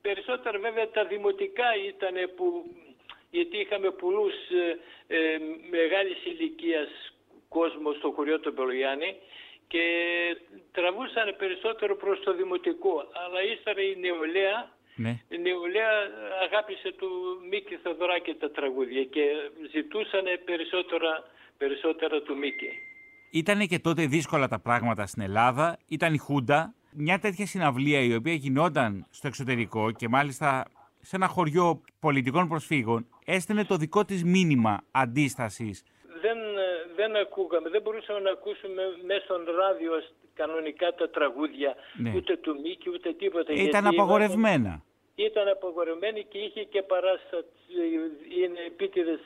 Περισσότερα 0.01 0.59
βέβαια 0.59 0.89
τα 0.89 1.05
δημοτικά 1.05 1.69
ήταν 1.87 2.15
που, 2.35 2.45
γιατί 3.29 3.57
είχαμε 3.57 3.89
πολλούς 3.91 4.33
ε, 4.63 5.15
ε, 5.17 5.37
μεγάλης 5.69 6.25
ηλικίας 6.25 6.89
κόσμος 7.49 7.95
στο 7.95 8.11
χωριό 8.15 8.39
του 8.39 8.51
Μπελογιάννη 8.55 9.11
και 9.67 9.83
τραβούσαν 10.71 11.35
περισσότερο 11.37 11.95
προς 11.95 12.19
το 12.25 12.35
δημοτικό. 12.35 12.93
Αλλά 13.21 13.39
ύστερα 13.53 13.81
η 13.81 13.95
νεολαία, 13.99 14.57
ναι. 14.95 15.13
η 15.35 15.37
νεολαία 15.37 15.93
αγάπησε 16.45 16.89
του 16.99 17.09
Μίκη 17.49 17.75
Θεοδωράκη 17.83 18.33
τα 18.33 18.51
τραγούδια 18.51 19.03
και 19.03 19.23
ζητούσαν 19.73 20.25
περισσότερα, 20.45 21.11
περισσότερα 21.57 22.21
του 22.21 22.37
Μίκη. 22.37 22.71
Ήτανε 23.31 23.65
και 23.65 23.79
τότε 23.79 24.05
δύσκολα 24.05 24.47
τα 24.47 24.59
πράγματα 24.59 25.05
στην 25.05 25.21
Ελλάδα. 25.21 25.77
Ήταν 25.87 26.13
η 26.13 26.17
Χούντα. 26.17 26.73
Μια 26.93 27.19
τέτοια 27.19 27.45
συναυλία 27.45 27.99
η 27.99 28.15
οποία 28.15 28.33
γινόταν 28.33 29.05
στο 29.09 29.27
εξωτερικό 29.27 29.91
και 29.91 30.07
μάλιστα 30.07 30.65
σε 31.01 31.15
ένα 31.15 31.27
χωριό 31.27 31.81
πολιτικών 31.99 32.47
προσφύγων 32.47 33.07
έστελνε 33.35 33.65
το 33.65 33.75
δικό 33.75 34.05
της 34.05 34.23
μήνυμα 34.23 34.73
αντίστασης. 34.91 35.83
Δεν, 36.21 36.37
ε, 36.37 36.67
δεν 36.95 37.15
ακούγαμε, 37.15 37.69
δεν 37.69 37.81
μπορούσαμε 37.81 38.19
να 38.19 38.31
ακούσουμε 38.31 38.81
μέσω 39.05 39.33
ράδιο 39.61 39.93
κανονικά 40.33 40.93
τα 40.93 41.09
τραγούδια, 41.09 41.75
Ναι. 41.97 42.13
ούτε 42.15 42.37
του 42.37 42.59
Μίκη 42.63 42.89
ούτε 42.89 43.13
τίποτα. 43.13 43.53
Ήταν 43.53 43.83
γιατί 43.83 43.87
απαγορευμένα. 43.95 44.83
Ήταν 45.15 45.47
απαγορευμένη 45.47 46.23
και 46.29 46.37
είχε 46.37 46.63
και 46.63 46.81
παράσταση, 46.81 47.45
είναι 48.41 48.59
επίτηδες 48.67 49.19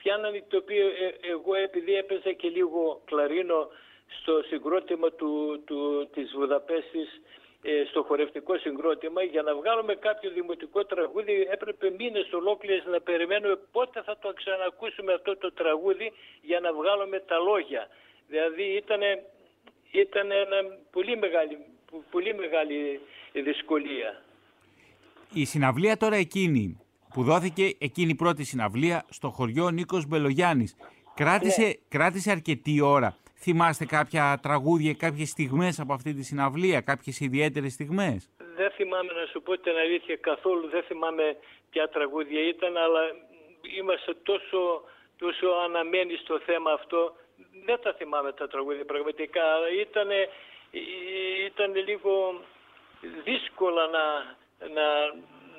φτιάνανε 0.00 0.44
το 0.48 0.56
οποίο 0.56 0.86
ε, 0.86 1.08
εγώ 1.34 1.54
επειδή 1.54 1.92
έπαιζα 1.94 2.32
και 2.40 2.48
λίγο 2.48 3.00
κλαρίνο 3.04 3.68
στο 4.18 4.32
συγκρότημα 4.48 5.08
του, 5.18 5.62
του, 5.66 6.08
της 6.14 6.32
Βουδαπέστης 6.36 7.08
ε, 7.14 7.20
στο 7.90 8.02
χορευτικό 8.02 8.58
συγκρότημα 8.58 9.22
για 9.22 9.42
να 9.42 9.54
βγάλουμε 9.54 9.94
κάποιο 9.94 10.30
δημοτικό 10.30 10.84
τραγούδι 10.84 11.46
έπρεπε 11.50 11.90
μήνες 11.98 12.32
ολόκληρες 12.32 12.84
να 12.84 13.00
περιμένουμε 13.00 13.56
πότε 13.72 14.02
θα 14.02 14.18
το 14.18 14.32
ξανακούσουμε 14.32 15.12
αυτό 15.12 15.36
το 15.36 15.52
τραγούδι 15.52 16.12
για 16.42 16.60
να 16.60 16.72
βγάλουμε 16.72 17.18
τα 17.18 17.36
λόγια. 17.38 17.88
Δηλαδή 18.28 18.62
ήταν, 18.62 19.00
ήταν 19.90 20.30
ένα 20.30 20.58
πολύ 20.90 21.16
μεγάλη, 21.16 21.58
πολύ 22.10 22.34
μεγάλη 22.34 23.00
δυσκολία. 23.32 24.22
Η 25.34 25.44
συναυλία 25.44 25.96
τώρα 25.96 26.16
εκείνη 26.16 26.80
που 27.14 27.22
δόθηκε 27.22 27.76
εκείνη 27.78 28.10
η 28.10 28.14
πρώτη 28.14 28.44
συναυλία 28.44 29.04
στο 29.10 29.30
χωριό 29.30 29.70
Νίκος 29.70 30.06
Μπελογιάννης 30.06 30.76
κράτησε, 31.14 31.78
κράτησε 31.88 32.30
αρκετή 32.30 32.80
ώρα. 32.80 33.16
Θυμάστε 33.42 33.84
κάποια 33.84 34.38
τραγούδια, 34.42 34.94
κάποιες 34.94 35.28
στιγμές 35.28 35.80
από 35.80 35.92
αυτή 35.92 36.14
τη 36.14 36.22
συναυλία, 36.22 36.80
κάποιες 36.80 37.20
ιδιαίτερες 37.20 37.72
στιγμές; 37.72 38.30
Δεν 38.56 38.70
θυμάμαι 38.70 39.12
να 39.12 39.26
σου 39.32 39.42
πω 39.42 39.58
την 39.58 39.76
αλήθεια 39.76 40.16
καθόλου, 40.16 40.68
δεν 40.68 40.82
θυμάμαι 40.82 41.36
ποια 41.70 41.88
τραγούδια 41.88 42.40
ήταν, 42.48 42.76
αλλά 42.76 43.00
είμαστε 43.78 44.14
τόσο, 44.22 44.82
τόσο 45.16 45.46
αναμένοι 45.66 46.14
στο 46.16 46.40
θέμα 46.40 46.72
αυτό. 46.72 47.16
Δεν 47.66 47.78
τα 47.82 47.94
θυμάμαι 47.98 48.32
τα 48.32 48.48
τραγούδια 48.48 48.84
πραγματικά, 48.84 49.42
αλλά 49.54 49.68
ήταν, 49.84 50.08
ήταν 51.46 51.74
λίγο 51.88 52.40
δύσκολα 53.24 53.86
να, 53.96 54.04
να, 54.76 54.86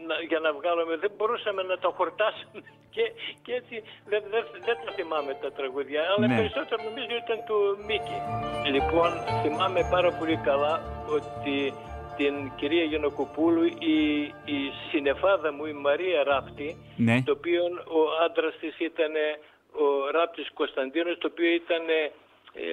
να, 0.07 0.21
για 0.29 0.39
να 0.39 0.53
βγάλουμε. 0.53 0.97
Δεν 0.97 1.11
μπορούσαμε 1.17 1.63
να 1.63 1.77
τα 1.77 1.89
χορτάσουμε 1.97 2.63
και, 2.95 3.11
και 3.43 3.53
έτσι 3.53 3.83
δεν, 4.05 4.21
δεν, 4.31 4.43
δεν 4.65 4.75
τα 4.85 4.91
θυμάμαι 4.91 5.33
τα 5.41 5.51
τραγούδια. 5.51 6.01
Αλλά 6.17 6.27
Ναι. 6.27 6.35
περισσότερο 6.35 6.83
νομίζω 6.83 7.13
ήταν 7.25 7.39
του 7.47 7.57
Μίκη. 7.87 8.17
Λοιπόν, 8.75 9.09
θυμάμαι 9.43 9.81
πάρα 9.91 10.11
πολύ 10.19 10.37
καλά 10.43 10.73
ότι 11.17 11.73
την 12.17 12.51
κυρία 12.55 12.83
Γιαννοκοπούλου 12.83 13.63
η, 13.63 13.97
η 14.55 14.57
συνεφάδα 14.91 15.53
μου 15.53 15.65
η 15.65 15.73
Μαρία 15.73 16.23
Ράπτη 16.23 16.77
Ναι. 16.97 17.21
το 17.25 17.31
οποίο 17.31 17.63
ο 17.99 18.01
άντρας 18.25 18.55
της 18.59 18.79
ήταν 18.79 19.11
ο 19.71 20.09
Ράπτης 20.11 20.51
Κωνσταντίνος 20.53 21.17
το 21.17 21.27
οποίο 21.31 21.49
ήταν 21.51 21.83
ε, 22.53 22.63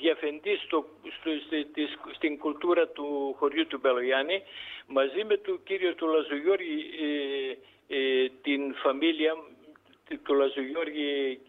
διαφεντής 0.00 0.60
στο, 0.62 0.84
στο, 1.20 1.30
στη- 1.46 1.64
της- 1.64 1.98
στην 2.14 2.38
κουλτούρα 2.38 2.88
του 2.88 3.34
χωριού 3.38 3.66
του 3.66 3.78
Μπελογιάννη 3.82 4.42
μαζί 4.86 5.24
με 5.24 5.36
τον 5.36 5.60
κύριο 5.64 5.94
του 5.94 6.06
Λαζογιώργη 6.06 6.78
ε, 7.00 7.50
ε, 7.50 7.56
την 8.42 8.74
φαμίλια 8.74 9.36
του 10.22 10.34
Λαζογιώργη 10.34 11.40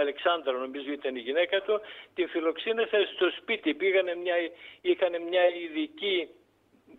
Αλεξάνδρα 0.00 0.52
νομίζω 0.52 0.92
ήταν 0.92 1.16
η 1.16 1.20
γυναίκα 1.20 1.62
του 1.62 1.80
την 2.14 2.28
φιλοξήνεσαν 2.28 3.06
στο 3.14 3.30
σπίτι. 3.30 3.74
Πήγανε 3.74 4.14
μια, 4.14 4.34
είχαν 4.80 5.22
μια 5.28 5.48
ειδική 5.48 6.28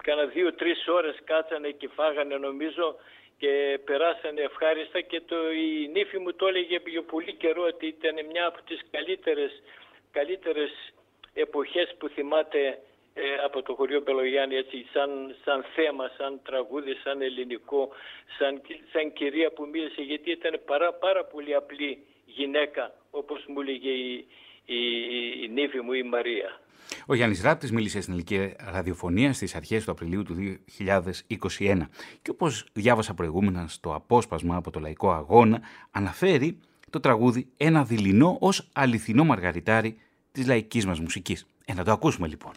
κάνα 0.03 0.25
δύο-τρεις 0.25 0.87
ώρες 0.87 1.15
κάτσανε 1.23 1.69
και 1.69 1.87
φάγανε 1.87 2.37
νομίζω 2.37 2.95
και 3.37 3.79
περάσανε 3.83 4.41
ευχάριστα. 4.41 5.01
Και 5.01 5.21
το, 5.21 5.51
η 5.51 5.89
νύφη 5.93 6.17
μου 6.17 6.33
το 6.33 6.47
έλεγε 6.47 6.79
για 6.85 7.03
πολύ 7.03 7.33
καιρό 7.33 7.63
ότι 7.63 7.87
ήταν 7.87 8.25
μια 8.25 8.45
από 8.45 8.61
τις 8.61 8.81
καλύτερες, 8.91 9.63
καλύτερες 10.11 10.93
εποχές 11.33 11.95
που 11.97 12.07
θυμάται 12.07 12.67
ε, 12.67 12.77
από 13.45 13.61
το 13.61 13.73
χωριό 13.73 14.01
Πελογιάννη 14.01 14.55
έτσι 14.55 14.85
σαν, 14.93 15.35
σαν 15.43 15.65
θέμα, 15.75 16.11
σαν 16.17 16.39
τραγούδι, 16.43 16.93
σαν 17.03 17.21
ελληνικό, 17.21 17.89
σαν, 18.37 18.61
σαν 18.91 19.13
κυρία 19.13 19.51
που 19.51 19.67
μίλησε 19.71 20.01
γιατί 20.01 20.31
ήταν 20.31 20.59
πάρα, 20.65 20.93
πάρα 20.93 21.25
πολύ 21.25 21.55
απλή 21.55 22.05
γυναίκα 22.25 22.93
όπως 23.11 23.45
μου 23.47 23.61
έλεγε 23.61 23.89
η, 23.89 24.27
η, 24.65 24.79
η 25.43 25.47
νύφη 25.47 25.81
μου 25.81 25.93
η 25.93 26.03
Μαρία. 26.03 26.59
Ο 27.05 27.13
Γιάννης 27.15 27.41
Ράπτης 27.41 27.71
μίλησε 27.71 28.01
στην 28.01 28.13
ελληνική 28.13 28.55
ραδιοφωνία 28.71 29.33
στις 29.33 29.55
αρχές 29.55 29.85
του 29.85 29.91
Απριλίου 29.91 30.23
του 30.23 30.35
2021 31.59 31.81
και 32.21 32.29
όπως 32.29 32.65
διάβασα 32.73 33.13
προηγούμενα 33.13 33.67
στο 33.67 33.95
απόσπασμα 33.95 34.55
από 34.55 34.71
το 34.71 34.79
Λαϊκό 34.79 35.11
Αγώνα 35.11 35.61
αναφέρει 35.91 36.59
το 36.89 36.99
τραγούδι 36.99 37.47
«Ένα 37.57 37.83
δειλινό 37.83 38.37
ως 38.39 38.69
αληθινό 38.73 39.23
μαργαριτάρι 39.23 39.97
της 40.31 40.47
λαϊκής 40.47 40.85
μας 40.85 40.99
μουσικής». 40.99 41.45
Ε, 41.65 41.73
να 41.73 41.83
το 41.83 41.91
ακούσουμε 41.91 42.27
λοιπόν. 42.27 42.51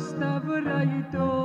Σαν 0.00 1.39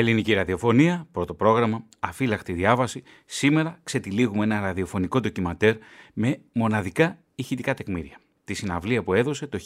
Ελληνική 0.00 0.32
ραδιοφωνία, 0.32 1.06
πρώτο 1.12 1.34
πρόγραμμα, 1.34 1.84
αφύλακτη 1.98 2.52
διάβαση. 2.52 3.02
Σήμερα 3.24 3.80
ξετυλίγουμε 3.82 4.44
ένα 4.44 4.60
ραδιοφωνικό 4.60 5.20
ντοκιματέρ 5.20 5.76
με 6.12 6.40
μοναδικά 6.52 7.18
ηχητικά 7.34 7.74
τεκμήρια. 7.74 8.20
Τη 8.44 8.54
συναυλία 8.54 9.02
που 9.02 9.14
έδωσε 9.14 9.46
το 9.46 9.58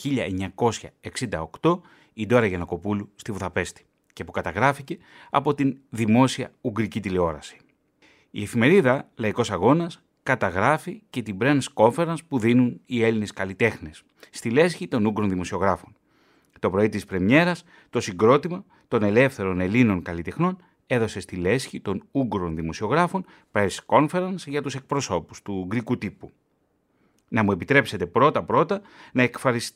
1968 1.61 1.81
η 2.13 2.27
Ντόρα 2.27 2.47
Γιανακοπούλου 2.47 3.13
στη 3.15 3.33
Βουδαπέστη 3.33 3.87
και 4.13 4.25
που 4.25 4.33
καταγράφηκε 4.33 4.99
από 5.31 5.55
την 5.55 5.79
δημόσια 5.91 6.53
Ουγγρική 6.61 7.01
τηλεόραση. 7.01 7.57
Η 8.31 8.43
εφημερίδα 8.43 9.11
Λαϊκός 9.15 9.51
Αγώνας 9.51 10.03
καταγράφει 10.23 11.03
και 11.11 11.23
την 11.23 11.37
Press 11.41 11.61
Conference 11.75 12.19
που 12.29 12.39
δίνουν 12.39 12.81
οι 12.87 13.03
Έλληνες 13.03 13.33
καλλιτέχνες 13.33 14.03
στη 14.31 14.51
λέσχη 14.51 14.89
των 14.89 15.07
Ούγγρων 15.07 15.29
δημοσιογράφων. 15.29 15.97
Το 16.65 16.71
πρωί 16.71 16.89
της 16.89 17.05
πρεμιέρας, 17.05 17.65
το 17.91 18.01
συγκρότημα 18.01 18.65
των 18.89 19.03
ελεύθερων 19.03 19.61
Ελλήνων 19.61 20.03
καλλιτεχνών 20.03 20.57
έδωσε 20.87 21.21
στη 21.21 21.37
λέσχη 21.37 21.81
των 21.81 22.03
Ούγγρων 22.11 22.55
δημοσιογράφων 22.57 23.25
press 23.53 23.77
conference 23.87 24.47
για 24.47 24.63
τους 24.63 24.75
εκπροσώπους 24.75 25.43
του 25.43 25.55
Ουγγρικού 25.55 25.99
τύπου. 25.99 26.33
Να 27.29 27.43
μου 27.43 27.53
επιτρέψετε 27.53 28.07
πρώτα-πρώτα 28.07 28.81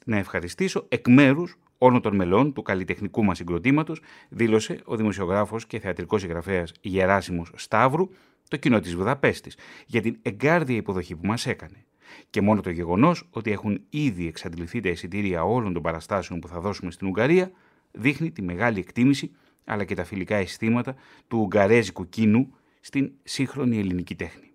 να 0.04 0.16
ευχαριστήσω 0.16 0.84
εκ 0.88 1.08
μέρους 1.08 1.58
όλων 1.78 2.00
των 2.00 2.16
μελών 2.16 2.52
του 2.52 2.62
καλλιτεχνικού 2.62 3.24
μας 3.24 3.36
συγκροτήματος, 3.36 4.00
δήλωσε 4.28 4.80
ο 4.84 4.96
δημοσιογράφος 4.96 5.66
και 5.66 5.78
θεατρικός 5.78 6.20
συγγραφέας 6.20 6.72
Γεράσιμος 6.80 7.52
Σταύρου, 7.54 8.08
το 8.48 8.56
κοινό 8.56 8.80
της 8.80 8.94
Βουδαπέστης, 8.94 9.56
για 9.86 10.00
την 10.00 10.18
εγκάρδια 10.22 10.76
υποδοχή 10.76 11.16
που 11.16 11.26
μας 11.26 11.46
έκανε. 11.46 11.84
Και 12.30 12.40
μόνο 12.40 12.60
το 12.60 12.70
γεγονός 12.70 13.28
ότι 13.30 13.50
έχουν 13.50 13.80
ήδη 13.90 14.26
εξαντληθεί 14.26 14.80
τα 14.80 14.88
εισιτήρια 14.88 15.44
όλων 15.44 15.72
των 15.72 15.82
παραστάσεων 15.82 16.40
που 16.40 16.48
θα 16.48 16.60
δώσουμε 16.60 16.90
στην 16.90 17.06
Ουγγαρία 17.06 17.50
δείχνει 17.92 18.30
τη 18.30 18.42
μεγάλη 18.42 18.78
εκτίμηση 18.78 19.30
αλλά 19.64 19.84
και 19.84 19.94
τα 19.94 20.04
φιλικά 20.04 20.36
αισθήματα 20.36 20.94
του 21.28 21.38
ουγγαρέζικου 21.38 22.08
κίνου 22.08 22.54
στην 22.80 23.12
σύγχρονη 23.22 23.78
ελληνική 23.78 24.14
τέχνη. 24.14 24.50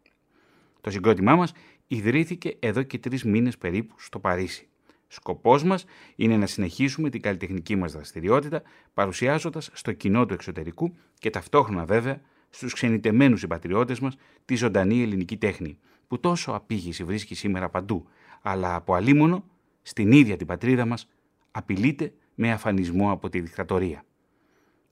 Το 0.82 0.92
συγκρότημά 0.92 1.36
μας 1.36 1.54
ιδρύθηκε 1.88 2.56
εδώ 2.60 2.84
και 2.84 3.00
τρεις 3.00 3.24
μήνες 3.24 3.58
περίπου 3.58 3.96
στο 4.00 4.20
Παρίσι. 4.20 4.68
Σκοπός 5.08 5.64
μας 5.64 5.86
είναι 6.16 6.38
να 6.38 6.46
συνεχίσουμε 6.46 7.10
την 7.10 7.22
καλλιτεχνική 7.22 7.76
μας 7.76 7.92
δραστηριότητα, 7.92 8.62
παρουσιάζοντας 8.94 9.70
στο 9.74 9.92
κοινό 9.92 10.26
του 10.26 10.34
εξωτερικού 10.34 10.96
και 11.20 11.30
ταυτόχρονα 11.30 11.86
βέβαια 11.86 12.22
στους 12.50 12.74
ξενιτεμένους 12.74 13.40
συμπατριώτες 13.40 14.00
μας 14.00 14.16
τη 14.46 14.56
ζωντανή 14.56 15.02
ελληνική 15.02 15.38
τέχνη, 15.38 15.78
που 16.08 16.20
τόσο 16.20 16.52
απήγηση 16.52 17.04
βρίσκει 17.04 17.36
σήμερα 17.36 17.70
παντού, 17.70 18.08
αλλά 18.42 18.76
από 18.76 18.94
αλίμονο 18.94 19.44
στην 19.82 20.12
ίδια 20.12 20.38
την 20.38 20.48
πατρίδα 20.48 20.86
μας 20.86 21.10
απειλείται 21.52 22.14
με 22.36 22.52
αφανισμό 22.52 23.12
από 23.12 23.30
τη 23.30 23.40
δικτατορία. 23.40 24.06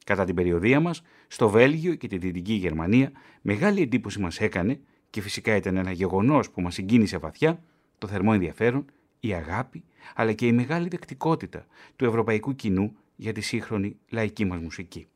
Κατά 0.06 0.26
την 0.26 0.36
περιοδία 0.36 0.80
μας, 0.80 1.02
στο 1.28 1.50
Βέλγιο 1.50 1.95
και 1.95 2.08
τη 2.08 2.17
Δυτική 2.17 2.54
Γερμανία, 2.54 3.12
μεγάλη 3.41 3.82
εντύπωση 3.82 4.19
μας 4.19 4.39
έκανε 4.39 4.80
και 5.10 5.21
φυσικά 5.21 5.56
ήταν 5.56 5.78
ένα 5.78 5.91
γεγονός 5.91 6.52
που 6.52 6.62
μας 6.62 6.74
συγκίνησε 6.74 7.17
βαθιά, 7.17 7.63
το 7.97 8.08
θερμό 8.08 8.32
ενδιαφέρον, 8.34 8.86
η 9.19 9.34
αγάπη, 9.34 9.84
αλλά 10.15 10.34
και 10.34 10.47
η 10.47 10.52
μεγάλη 10.52 10.88
δεκτικότητα 10.88 11.65
του 11.95 12.06
ευρωπαϊκού 12.06 12.56
κοινού 12.56 12.95
για 13.15 13.34
τη 13.34 13.41
σύγχρονη 13.41 13.97
λαϊκή 14.10 14.45
μας 14.45 14.60
μουσική. 14.60 15.08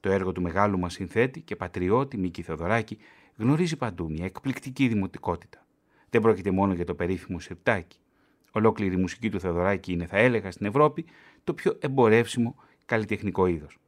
Το 0.00 0.10
έργο 0.10 0.32
του 0.32 0.42
μεγάλου 0.42 0.78
μας 0.78 0.92
συνθέτη 0.92 1.40
και 1.40 1.56
πατριώτη 1.56 2.16
Μίκη 2.16 2.42
Θεοδωράκη 2.42 2.98
γνωρίζει 3.38 3.76
παντού 3.76 4.10
μια 4.10 4.24
εκπληκτική 4.24 4.88
δημοτικότητα. 4.88 5.66
Δεν 6.10 6.20
πρόκειται 6.20 6.50
μόνο 6.50 6.72
για 6.72 6.84
το 6.84 6.94
περίφημο 6.94 7.38
σιρτάκι. 7.38 7.98
Ολόκληρη 8.52 8.94
η 8.94 8.98
μουσική 8.98 9.30
του 9.30 9.40
Θεοδωράκη 9.40 9.92
είναι, 9.92 10.06
θα 10.06 10.16
έλεγα, 10.16 10.50
στην 10.50 10.66
Ευρώπη 10.66 11.04
το 11.44 11.54
πιο 11.54 11.76
εμπορεύσιμο 11.80 12.56
καλλιτεχνικό 12.84 13.46
είδος. 13.46 13.78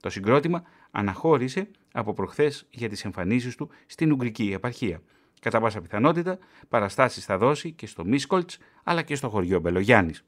Το 0.00 0.10
συγκρότημα 0.10 0.62
αναχώρησε 0.90 1.68
από 1.92 2.12
προχθές 2.12 2.66
για 2.70 2.88
τις 2.88 3.04
εμφανίσεις 3.04 3.56
του 3.56 3.68
στην 3.86 4.12
Ουγγρική 4.12 4.52
επαρχία. 4.52 5.02
Κατά 5.40 5.60
πάσα 5.60 5.80
πιθανότητα, 5.80 6.38
παραστάσεις 6.68 7.24
θα 7.24 7.38
δώσει 7.38 7.72
και 7.72 7.86
στο 7.86 8.04
Μίσκολτ 8.04 8.50
αλλά 8.82 9.02
και 9.02 9.14
στο 9.14 9.28
χωριό 9.28 9.60
Μπελογιάννης. 9.60 10.24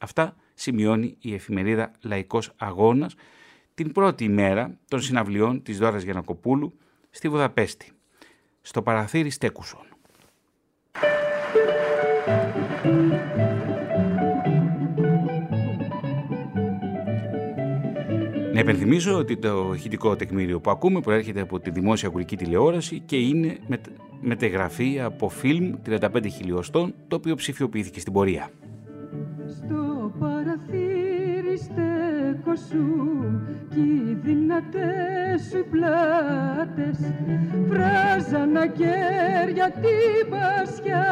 Αυτά 0.00 0.36
σημειώνει 0.54 1.16
η 1.20 1.34
εφημερίδα 1.34 1.90
Λαϊκός 2.00 2.52
Αγώνας 2.56 3.14
την 3.74 3.92
πρώτη 3.92 4.24
ημέρα 4.24 4.78
των 4.88 5.00
συναυλιών 5.00 5.62
της 5.62 5.78
Δόρας 5.78 6.02
Γιανακοπούλου 6.02 6.78
στη 7.10 7.28
Βουδαπέστη 7.28 7.92
στο 8.62 8.82
παραθύρι 8.82 9.30
Στέκουσον. 9.30 9.86
Να 18.52 18.60
επενθυμίσω 18.60 19.16
ότι 19.16 19.36
το 19.36 19.72
ηχητικό 19.74 20.16
τεκμήριο 20.16 20.60
που 20.60 20.70
ακούμε 20.70 21.00
προέρχεται 21.00 21.40
από 21.40 21.60
τη 21.60 21.70
δημόσια 21.70 22.08
κουρική 22.08 22.36
τηλεόραση 22.36 23.00
και 23.00 23.16
είναι 23.16 23.58
μετεγραφή 24.20 25.00
από 25.00 25.28
φιλμ 25.28 25.74
35 25.86 26.26
χιλιοστών 26.30 26.94
το 27.08 27.16
οποίο 27.16 27.34
ψηφιοποιήθηκε 27.34 28.00
στην 28.00 28.12
πορεία. 28.12 28.50
Στο 29.48 30.12
παραθύρι 30.18 30.81
στέκω 32.56 33.40
κι 33.68 33.80
οι 33.80 34.18
δυνατές 34.22 35.42
σου 35.50 35.64
πλάτες. 35.70 36.98
Βράζαν 37.66 38.56
ακέρια 38.56 39.70
την 39.70 40.30
πασιά 40.30 41.10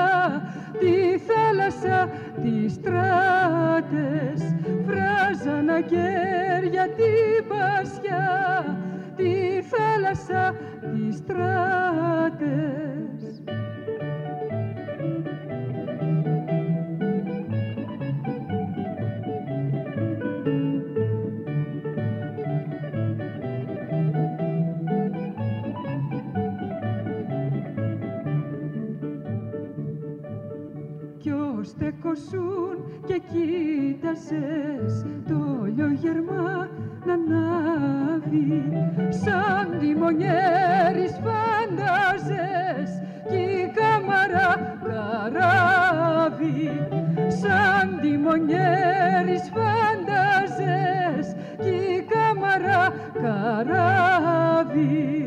τη 0.79 1.18
θάλασσα 1.18 2.09
τις 2.42 2.72
στράτες. 2.72 4.55
Βράζαν 4.85 5.68
ακέρια 5.68 6.88
την 6.96 7.48
πασιά 7.48 8.29
τη 9.16 9.62
θάλασσα 9.62 10.55
τις 10.81 11.16
στράτες 11.16 12.70
στεκοσούν 32.01 32.77
και 33.07 33.21
κοίτασες 33.31 35.05
το 35.29 35.67
λιογερμά 35.75 36.69
να 37.05 37.13
ανάβει. 37.13 38.73
Σαν 39.09 39.79
τιμονιέρης 39.79 41.21
φάνταζες 41.25 42.91
κι 43.29 43.37
η 43.37 43.73
κάμαρα 43.75 44.79
καράβει. 44.85 46.71
Σαν 47.41 47.99
τιμονιέρης 48.01 49.51
φάνταζες 49.55 51.37
κι 51.63 51.69
η 51.69 52.07
κάμαρα 52.09 52.95
καράβει 53.23 55.20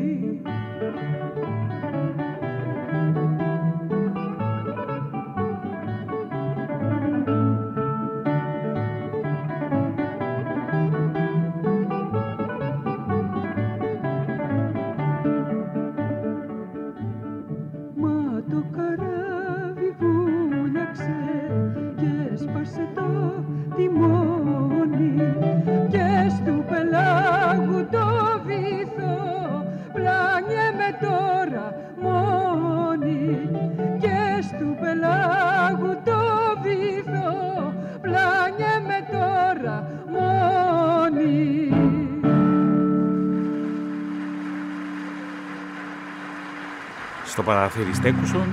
στο 47.74 47.82
παραθύρι 47.82 48.12
Στέκουσον. 48.12 48.48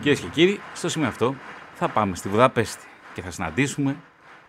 Κυρίες 0.00 0.20
και 0.20 0.26
κύριοι, 0.32 0.60
στο 0.74 0.88
σημείο 0.88 1.08
αυτό 1.08 1.34
θα 1.74 1.88
πάμε 1.88 2.16
στη 2.16 2.28
Βουδαπέστη 2.28 2.86
και 3.14 3.20
θα 3.20 3.30
συναντήσουμε 3.30 3.96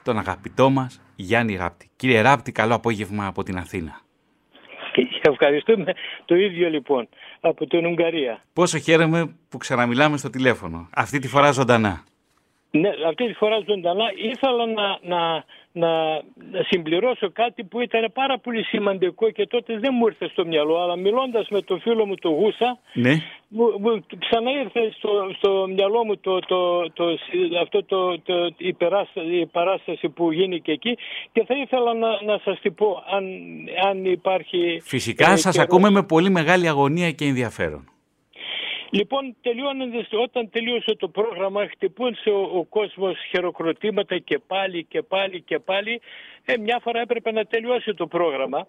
τον 0.04 0.18
αγαπητό 0.18 0.70
μας 0.70 1.02
Γιάννη 1.16 1.56
Ράπτη. 1.56 1.90
Κύριε 1.96 2.22
Ράπτη, 2.22 2.52
καλό 2.52 2.76
απόγευμα 2.76 3.28
από 3.28 3.44
την 3.44 3.58
Αθήνα. 3.58 4.00
Ευχαριστούμε 5.22 5.94
το 6.26 6.36
ίδιο 6.36 6.70
λοιπόν 6.70 7.08
από 7.40 7.68
την 7.68 7.86
Ουγγαρία. 7.86 8.42
Πόσο 8.54 8.78
χαίρομαι 8.78 9.36
που 9.50 9.58
ξαναμιλάμε 9.58 10.18
στο 10.18 10.30
τηλέφωνο. 10.30 10.90
Αυτή 10.96 11.20
τη 11.20 11.28
φορά 11.28 11.52
ζωντανά. 11.52 12.04
Ναι, 12.72 12.90
αυτή 13.08 13.28
τη 13.28 13.34
φορά 13.34 13.60
ζωντανά 13.68 14.06
ήθελα 14.16 14.66
να, 14.66 15.00
να, 15.02 15.44
να, 15.72 16.22
συμπληρώσω 16.70 17.32
κάτι 17.32 17.64
που 17.64 17.80
ήταν 17.82 18.12
πάρα 18.14 18.40
πολύ 18.40 18.64
σημαντικό 18.64 19.30
και 19.32 19.48
τότε 19.48 19.78
δεν 19.80 19.92
μου 19.98 20.08
ήρθε 20.08 20.28
στο 20.28 20.46
μυαλό, 20.46 20.82
αλλά 20.82 20.96
μιλώντας 20.96 21.48
με 21.50 21.62
τον 21.62 21.80
φίλο 21.80 22.06
μου 22.06 22.16
τον 22.16 22.32
Γούσα, 22.34 22.80
Ναι. 22.94 23.12
μου, 23.48 23.66
μου 23.80 24.06
ξαναήρθε 24.20 24.92
στο, 24.98 25.10
στο 25.38 25.68
μυαλό 25.76 26.06
μου 26.06 26.18
το, 26.18 26.40
το, 26.40 26.90
το, 26.94 27.06
αυτό 27.62 27.84
το, 27.84 28.20
το, 28.20 28.54
η, 28.58 28.74
περάσταση, 28.74 29.36
η 29.40 29.46
παράσταση 29.46 30.10
που 30.10 30.32
γίνηκε 30.32 30.72
εκεί 30.72 30.98
και 31.32 31.44
θα 31.48 31.56
ήθελα 31.56 31.94
να, 31.94 32.22
να 32.22 32.40
σας 32.44 32.60
την 32.62 32.74
πω 32.76 33.04
αν, 33.16 33.26
αν 33.90 34.06
υπάρχει... 34.06 34.82
Φυσικά 34.84 35.32
ε, 35.32 35.36
σας 35.36 35.54
καιρός. 35.56 35.68
ακούμε 35.68 35.90
με 35.90 36.04
πολύ 36.04 36.30
μεγάλη 36.30 36.68
αγωνία 36.68 37.12
και 37.12 37.26
ενδιαφέρον. 37.26 37.90
Λοιπόν, 38.93 39.36
τελειώνοντας, 39.41 40.08
όταν 40.12 40.49
τελείωσε 40.49 40.95
το 40.95 41.08
πρόγραμμα, 41.08 41.67
χτυπούσε 41.67 42.30
ο, 42.30 42.41
ο 42.41 42.63
κόσμος 42.63 43.17
χειροκροτήματα 43.30 44.17
και 44.17 44.39
πάλι 44.47 44.84
και 44.84 45.01
πάλι 45.01 45.41
και 45.41 45.60
πάλι. 45.60 46.01
Ε, 46.45 46.58
μια 46.58 46.80
φορά 46.82 46.99
έπρεπε 46.99 47.32
να 47.32 47.45
τελειώσει 47.45 47.93
το 47.93 48.08
πρόγραμμα 48.08 48.67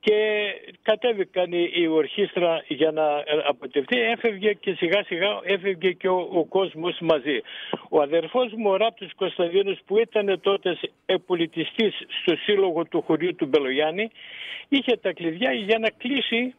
και 0.00 0.44
κατέβηκαν 0.82 1.52
η, 1.52 1.70
η 1.74 1.86
ορχήστρα 1.86 2.64
για 2.68 2.90
να 2.90 3.02
ε, 3.02 3.24
αποτευτεί. 3.48 4.00
Έφευγε 4.00 4.52
και 4.52 4.74
σιγά 4.74 5.04
σιγά 5.04 5.40
έφευγε 5.44 5.92
και 5.92 6.08
ο, 6.08 6.28
ο 6.32 6.44
κόσμος 6.44 6.98
μαζί. 7.00 7.40
Ο 7.90 8.00
αδερφός 8.02 8.52
μου, 8.52 8.70
ο 8.70 8.76
Ράπτος 8.76 9.14
Κωνσταντίνος, 9.14 9.78
που 9.86 9.98
ήταν 9.98 10.40
τότε 10.40 10.78
πολιτιστής 11.26 11.94
στο 12.22 12.36
σύλλογο 12.36 12.84
του 12.84 13.02
χωριού 13.02 13.34
του 13.34 13.46
Μπελογιάννη, 13.46 14.10
είχε 14.68 14.96
τα 14.96 15.12
κλειδιά 15.12 15.52
για 15.52 15.78
να 15.78 15.88
κλείσει 15.90 16.54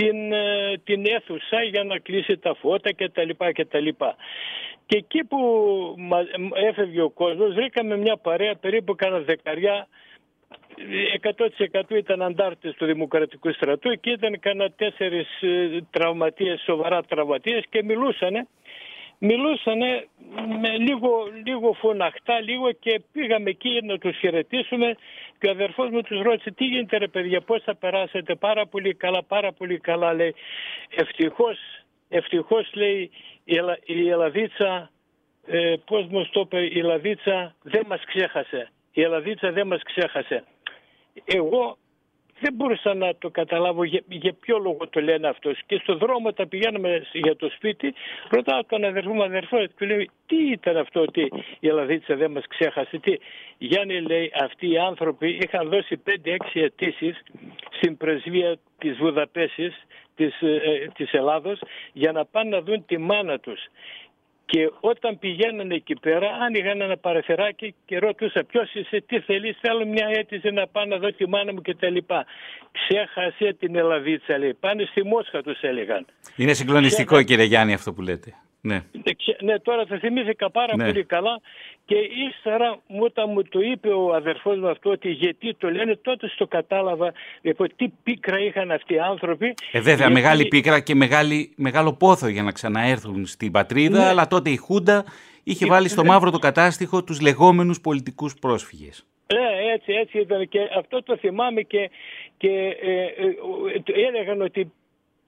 την, 0.00 0.32
ε, 0.32 0.72
την 0.84 1.06
αίθουσα 1.06 1.62
για 1.62 1.84
να 1.84 1.98
κλείσει 1.98 2.38
τα 2.38 2.54
φώτα 2.54 2.92
και 2.92 3.08
τα 3.08 3.24
λοιπά 3.24 3.52
και 3.52 3.64
τα 3.64 3.80
λοιπά. 3.80 4.16
Και 4.86 4.96
εκεί 4.96 5.24
που 5.24 5.38
μα- 5.98 6.26
έφευγε 6.68 7.00
ο 7.02 7.10
κόσμος 7.10 7.54
βρήκαμε 7.54 7.96
μια 7.96 8.16
παρέα 8.16 8.54
περίπου 8.54 8.94
κάνα 8.94 9.18
δεκαριά. 9.18 9.86
100% 11.20 11.96
ήταν 11.96 12.22
αντάρτες 12.22 12.74
του 12.74 12.86
Δημοκρατικού 12.86 13.52
Στρατού. 13.52 13.90
Και 14.00 14.10
ήταν 14.10 14.40
κανένα 14.40 14.70
τέσσερις 14.70 15.42
ε, 15.42 15.80
τραυματίες, 15.90 16.60
σοβαρά 16.60 17.02
τραυματίες 17.02 17.64
και 17.68 17.82
μιλούσανε 17.84 18.46
μιλούσανε 19.20 20.06
με 20.60 20.76
λίγο, 20.76 21.28
λίγο 21.46 21.72
φωναχτά 21.72 22.40
λίγο 22.40 22.72
και 22.72 23.02
πήγαμε 23.12 23.50
εκεί 23.50 23.80
να 23.82 23.98
τους 23.98 24.16
χαιρετήσουμε 24.16 24.96
και 25.38 25.46
ο 25.46 25.50
αδερφός 25.50 25.90
μου 25.90 26.02
τους 26.02 26.22
ρώτησε 26.22 26.50
τι 26.50 26.64
γίνεται 26.64 26.96
ρε 26.96 27.08
παιδιά 27.08 27.40
πώς 27.40 27.62
θα 27.62 27.74
περάσετε 27.74 28.34
πάρα 28.34 28.66
πολύ 28.66 28.94
καλά 28.94 29.22
πάρα 29.22 29.52
πολύ 29.52 29.78
καλά 29.78 30.14
λέει. 30.14 30.34
Ευτυχώς 30.96 31.58
ευτυχώς 32.08 32.70
λέει 32.74 33.10
η, 33.44 33.56
Ελλα, 33.56 33.78
η 33.84 34.08
Ελλαδίτσα 34.08 34.90
ε, 35.46 35.74
πώς 35.84 36.06
μας 36.06 36.30
το 36.30 36.40
είπε 36.40 36.60
η 36.60 36.78
Ελλαδίτσα 36.78 37.54
δεν 37.62 37.84
μας 37.88 38.04
ξέχασε 38.04 38.70
η 38.92 39.02
Ελλαδίτσα 39.02 39.52
δεν 39.52 39.66
μας 39.66 39.82
ξέχασε 39.82 40.44
εγώ 41.24 41.78
δεν 42.40 42.54
μπορούσα 42.54 42.94
να 42.94 43.14
το 43.14 43.30
καταλάβω 43.30 43.84
για, 43.84 44.02
για 44.08 44.32
ποιο 44.40 44.58
λόγο 44.58 44.88
το 44.90 45.00
λένε 45.00 45.28
αυτός. 45.28 45.58
Και 45.66 45.78
στο 45.82 45.96
δρόμο 45.96 46.32
τα 46.32 46.46
πηγαίναμε 46.46 47.02
για 47.12 47.36
το 47.36 47.50
σπίτι, 47.56 47.94
ρωτάω 48.28 48.64
τον 48.64 48.84
αδερφό 48.84 49.14
μου 49.14 49.22
αδερφό, 49.22 49.56
του 49.76 49.86
λέει 49.86 50.10
τι 50.26 50.50
ήταν 50.50 50.76
αυτό 50.76 51.00
ότι 51.00 51.30
η 51.60 51.68
Ελλαδίτσα 51.68 52.16
δεν 52.16 52.30
μας 52.30 52.44
ξέχασε. 52.48 52.98
Τι. 52.98 53.16
Γιάννη 53.58 54.00
λέει 54.00 54.32
αυτοί 54.44 54.70
οι 54.70 54.78
άνθρωποι 54.78 55.38
είχαν 55.42 55.68
δώσει 55.68 56.02
5-6 56.24 56.36
αιτήσεις 56.52 57.22
στην 57.70 57.96
πρεσβεία 57.96 58.56
της 58.78 58.96
Βουδαπέσης 58.96 59.86
της, 60.16 60.40
ε, 60.40 60.90
της 60.94 61.12
Ελλάδος 61.12 61.60
για 61.92 62.12
να 62.12 62.24
πάνε 62.24 62.50
να 62.50 62.62
δουν 62.62 62.84
τη 62.84 62.98
μάνα 62.98 63.38
τους. 63.38 63.60
Και 64.50 64.70
όταν 64.80 65.18
πηγαίνανε 65.18 65.74
εκεί 65.74 65.94
πέρα, 66.00 66.28
άνοιγαν 66.46 66.80
ένα 66.80 66.96
παραθυράκι 66.96 67.74
και 67.86 67.98
ρωτούσα 67.98 68.44
ποιος 68.44 68.74
είσαι, 68.74 69.04
τι 69.06 69.20
θέλεις. 69.20 69.56
Θέλω 69.60 69.86
μια 69.86 70.06
αίτηση 70.14 70.50
να 70.50 70.66
πάω 70.66 70.84
να 70.84 70.96
δω 70.98 71.12
τη 71.12 71.28
μάνα 71.28 71.52
μου 71.52 71.60
κτλ. 71.62 71.96
Ξέχασε 72.72 73.56
την 73.58 73.76
Ελλαδίτσα, 73.76 74.38
λέει. 74.38 74.54
Πάνε 74.54 74.84
στη 74.90 75.04
Μόσχα, 75.04 75.42
τους 75.42 75.60
έλεγαν. 75.60 76.06
Είναι 76.36 76.52
συγκλονιστικό 76.52 77.12
Ξέχα- 77.14 77.26
κύριε 77.26 77.44
Γιάννη 77.44 77.72
αυτό 77.74 77.92
που 77.92 78.02
λέτε. 78.02 78.34
Ναι. 78.60 78.74
Ναι, 78.74 79.12
ξε- 79.16 79.42
Ναι, 79.42 79.58
τώρα 79.58 79.86
το 79.86 79.98
θυμήθηκα 79.98 80.50
πάρα 80.50 80.76
Ναι. 80.76 80.84
πολύ 80.84 81.04
καλά 81.04 81.40
και 81.84 81.94
ύστερα 82.28 82.78
μου, 82.86 82.98
όταν 83.02 83.30
μου 83.32 83.42
το 83.42 83.60
είπε 83.60 83.88
ο 83.88 84.14
αδερφός 84.14 84.58
μου 84.58 84.68
αυτό 84.68 84.90
ότι 84.90 85.10
γιατί 85.10 85.54
το 85.54 85.70
λένε 85.70 85.96
τότε 85.96 86.28
στο 86.28 86.46
κατάλαβα 86.46 87.12
λοιπόν, 87.42 87.68
τι 87.76 87.88
πίκρα 88.02 88.38
είχαν 88.38 88.70
αυτοί 88.70 88.94
οι 88.94 88.98
άνθρωποι. 89.00 89.46
Ε, 89.72 89.78
βέβαια, 89.80 89.94
γιατί- 89.94 90.12
μεγάλη 90.12 90.46
πίκρα 90.48 90.80
και 90.80 90.94
μεγάλη, 90.94 91.52
μεγάλο 91.56 91.92
πόθο 91.92 92.28
για 92.28 92.42
να 92.42 92.52
ξαναέρθουν 92.52 93.26
στην 93.26 93.50
πατρίδα, 93.52 93.98
Ναι. 93.98 94.04
αλλά 94.04 94.26
τότε 94.26 94.50
η 94.50 94.56
Χούντα 94.56 95.04
είχε 95.44 95.64
Ε, 95.64 95.68
βάλει 95.68 95.88
στο 95.88 96.02
ναι. 96.02 96.08
μαύρο 96.08 96.30
το 96.30 96.38
κατάστιχο 96.38 97.04
τους 97.04 97.20
λεγόμενους 97.20 97.80
πολιτικούς 97.80 98.34
πρόσφυγες. 98.40 99.04
Ναι, 99.34 99.72
έτσι, 99.72 99.92
έτσι 99.92 100.18
ήταν 100.18 100.48
και 100.48 100.58
αυτό 100.78 101.02
το 101.02 101.16
θυμάμαι 101.16 101.62
και, 101.62 101.90
και 102.36 102.48
ε, 102.82 102.90
ε, 102.92 103.26
ε, 103.94 104.06
έλεγαν 104.08 104.40
ότι 104.42 104.72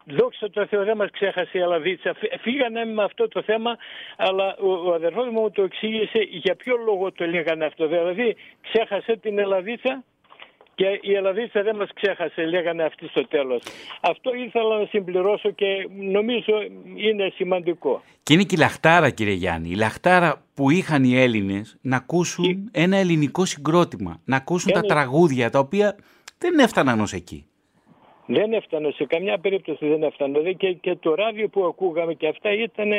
δόξα 0.04 0.50
τω 0.50 0.66
Θεώ 0.66 0.84
δεν 0.84 0.96
μας 0.96 1.10
ξέχασε 1.10 1.50
η 1.52 1.60
Ελλαδίτσα. 1.60 2.14
Φύ- 2.14 2.40
Φύγανε 2.40 2.84
με 2.84 3.02
αυτό 3.04 3.28
το 3.28 3.42
θέμα, 3.42 3.76
αλλά 4.16 4.56
ο, 4.56 4.70
ο 4.88 4.92
αδερφός 4.94 5.26
μου 5.32 5.40
μου 5.40 5.50
το 5.50 5.62
εξήγησε 5.62 6.18
για 6.30 6.54
ποιο 6.54 6.76
λόγο 6.86 7.12
το 7.12 7.26
λέγανε 7.26 7.64
αυτό. 7.64 7.86
Δηλαδή 7.88 8.36
ξέχασε 8.70 9.16
την 9.16 9.38
Ελλαδίτσα 9.38 10.04
και 10.74 10.98
η 11.02 11.14
Ελλαδίτσα 11.14 11.62
δεν 11.62 11.76
μας 11.76 11.88
ξέχασε, 11.94 12.44
λέγανε 12.46 12.82
αυτοί 12.84 13.08
στο 13.08 13.28
τέλος. 13.28 13.62
Αυτό 14.00 14.34
ήθελα 14.34 14.78
να 14.78 14.86
συμπληρώσω 14.86 15.50
και 15.50 15.66
νομίζω 15.98 16.62
είναι 16.96 17.32
σημαντικό. 17.34 18.02
Και 18.22 18.32
είναι 18.32 18.42
και 18.42 18.54
η 18.54 18.58
λαχτάρα 18.58 19.10
κύριε 19.10 19.32
Γιάννη, 19.34 19.70
η 19.70 19.74
λαχτάρα 19.74 20.42
που 20.54 20.70
είχαν 20.70 21.04
οι 21.04 21.16
Έλληνες 21.20 21.76
να 21.80 21.96
ακούσουν 21.96 22.68
ένα 22.72 22.96
ελληνικό 22.96 23.44
συγκρότημα, 23.44 24.20
να 24.24 24.36
ακούσουν 24.36 24.72
τα 24.72 24.78
Είναι- 24.78 24.88
τραγούδια 24.88 25.50
τα 25.50 25.58
οποία 25.58 25.96
δεν 26.38 26.58
έφταναν 26.58 27.00
ως 27.00 27.12
εκεί. 27.12 27.46
Δεν 28.26 28.52
έφτανε, 28.52 28.90
σε 28.90 29.04
καμιά 29.04 29.38
περίπτωση 29.38 29.86
δεν 29.88 30.02
έφτανε. 30.02 30.32
Δηλαδή 30.32 30.54
και, 30.54 30.72
και 30.72 30.96
το 30.96 31.14
ράδιο 31.14 31.48
που 31.48 31.64
ακούγαμε 31.64 32.14
και 32.14 32.28
αυτά 32.28 32.52
ήταν, 32.52 32.92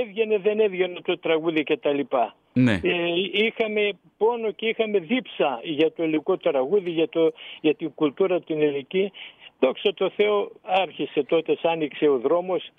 έβγαινε 0.00 0.38
δεν 0.38 0.60
έβγαινε 0.60 1.00
το 1.04 1.18
τραγούδι 1.18 1.62
και 1.62 1.76
τα 1.76 1.92
λοιπά. 1.92 2.34
Ναι. 2.52 2.72
Ε, 2.72 3.12
είχαμε 3.32 3.90
πόνο 4.16 4.50
και 4.50 4.66
είχαμε 4.66 4.98
δίψα 4.98 5.60
για 5.62 5.92
το 5.92 6.02
ελληνικό 6.02 6.36
τραγούδι, 6.36 6.90
για, 6.90 7.08
το, 7.08 7.32
για 7.60 7.74
την 7.74 7.94
κουλτούρα 7.94 8.40
την 8.40 8.62
ελληνική. 8.62 9.12
Δόξα 9.60 9.94
τω 9.94 10.10
Θεώ 10.10 10.50
άρχισε 10.62 11.22
τότε, 11.22 11.58
άνοιξε 11.62 12.08
ο 12.08 12.18
δρόμος 12.18 12.70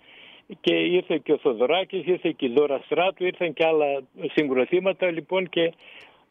και 0.62 0.76
ήρθε 0.76 1.18
και 1.24 1.32
ο 1.32 1.38
Θοδωράκης, 1.38 2.06
ήρθε 2.06 2.34
και 2.36 2.46
η 2.46 2.50
Δώρα 2.56 2.82
Στράτου, 2.86 3.26
ήρθαν 3.26 3.54
και 3.54 3.66
άλλα 3.66 3.86
συγκροθήματα 4.34 5.12
λοιπόν 5.12 5.50
και 5.50 5.74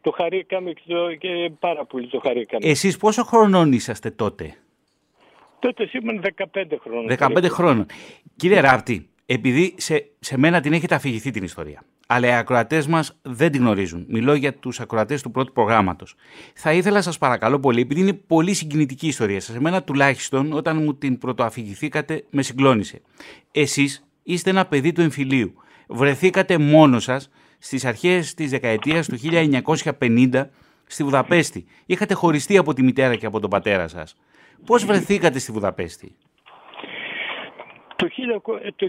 το 0.01 0.11
χαρήκαμε 0.11 0.71
και, 0.71 0.81
το, 0.87 1.15
και 1.15 1.51
πάρα 1.59 1.85
πολύ 1.85 2.07
το 2.07 2.19
χαρήκαμε. 2.19 2.69
Εσείς 2.69 2.97
πόσο 2.97 3.23
χρονών 3.23 3.71
είσαστε 3.71 4.11
τότε; 4.11 4.57
Τότε 5.59 5.89
ήμουν 5.91 6.21
15 6.53 6.63
χρόνια. 6.83 7.17
15 7.19 7.49
χρόνων. 7.49 7.85
Κύριε 8.35 8.59
Ράπτη, 8.59 9.09
επειδή 9.25 9.73
σε, 9.77 10.05
σε 10.19 10.37
μένα 10.37 10.61
την 10.61 10.73
έχετε 10.73 10.95
αφηγηθεί 10.95 11.31
την 11.31 11.43
ιστορία, 11.43 11.83
αλλά 12.07 12.27
οι 12.27 12.31
ακροατές 12.31 12.87
μας 12.87 13.19
δεν 13.21 13.51
την 13.51 13.61
γνωρίζουν. 13.61 14.05
Μιλώ 14.07 14.33
για 14.33 14.53
τους 14.53 14.79
ακροατές 14.79 15.21
του 15.21 15.31
πρώτου 15.31 15.53
προγράμματος. 15.53 16.15
Θα 16.53 16.73
ήθελα, 16.73 17.01
σας 17.01 17.17
παρακαλώ 17.17 17.59
πολύ, 17.59 17.81
επειδή 17.81 17.99
είναι 17.99 18.13
πολύ 18.13 18.53
συγκινητική 18.53 19.05
η 19.05 19.09
ιστορία 19.09 19.41
σας, 19.41 19.55
εμένα 19.55 19.83
τουλάχιστον 19.83 20.53
όταν 20.53 20.83
μου 20.83 20.95
την 20.95 21.17
πρωτοαφηγηθήκατε, 21.17 22.23
με 22.29 22.41
συγκλώνησε. 22.41 23.01
Εσείς 23.51 24.07
είστε 24.23 24.49
ένα 24.49 24.65
παιδί 24.65 24.91
του 24.91 25.01
εμφυλίου. 25.01 25.53
Βρεθήκατε 25.87 26.57
μόνος 26.57 27.03
σας 27.03 27.29
στις 27.59 27.85
αρχές 27.85 28.33
της 28.33 28.49
δεκαετίας 28.49 29.07
του 29.07 29.17
1950 29.99 30.49
στη 30.87 31.03
Βουδαπέστη. 31.03 31.65
Είχατε 31.85 32.13
χωριστεί 32.13 32.57
από 32.57 32.73
τη 32.73 32.83
μητέρα 32.83 33.15
και 33.15 33.25
από 33.25 33.39
τον 33.39 33.49
πατέρα 33.49 33.87
σας. 33.87 34.15
Πώς 34.65 34.85
βρεθήκατε 34.85 35.39
στη 35.39 35.51
Βουδαπέστη, 35.51 36.15
Το, 37.95 38.07
1900 38.07 38.69
το 38.75 38.87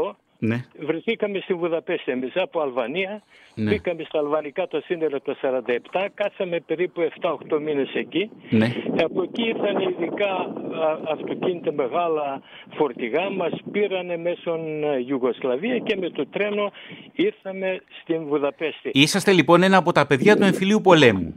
1948 0.00 0.16
Ναι. 0.38 0.64
βρεθήκαμε 0.78 1.38
στη 1.38 1.54
Βουδαπέστη 1.54 2.10
εμείς 2.12 2.32
από 2.36 2.60
Αλβανία. 2.60 3.22
Ναι. 3.54 3.70
Μπήκαμε 3.70 4.02
στα 4.08 4.18
αλβανικά 4.18 4.66
το 4.68 4.80
σύνορα 4.84 5.20
το 5.20 5.36
47, 5.42 6.06
κάτσαμε 6.14 6.60
περίπου 6.60 7.00
7-8 7.20 7.60
μήνες 7.60 7.94
εκεί. 7.94 8.30
Ναι. 8.50 8.72
Από 9.04 9.22
εκεί 9.22 9.42
ήρθαν 9.42 9.78
ειδικά 9.80 10.30
α, 10.30 10.98
αυτοκίνητα 11.12 11.72
μεγάλα 11.72 12.40
φορτηγά, 12.76 13.30
μας 13.30 13.52
πήρανε 13.72 14.16
μέσω 14.16 14.58
Ιουγκοσλαβία 15.06 15.78
και 15.78 15.96
με 15.96 16.10
το 16.10 16.26
τρένο 16.26 16.72
ήρθαμε 17.12 17.80
στην 18.02 18.24
Βουδαπέστη. 18.26 18.90
Είσαστε 18.92 19.32
λοιπόν 19.32 19.62
ένα 19.62 19.76
από 19.76 19.92
τα 19.92 20.06
παιδιά 20.06 20.36
του 20.36 20.44
εμφυλίου 20.44 20.80
πολέμου. 20.80 21.34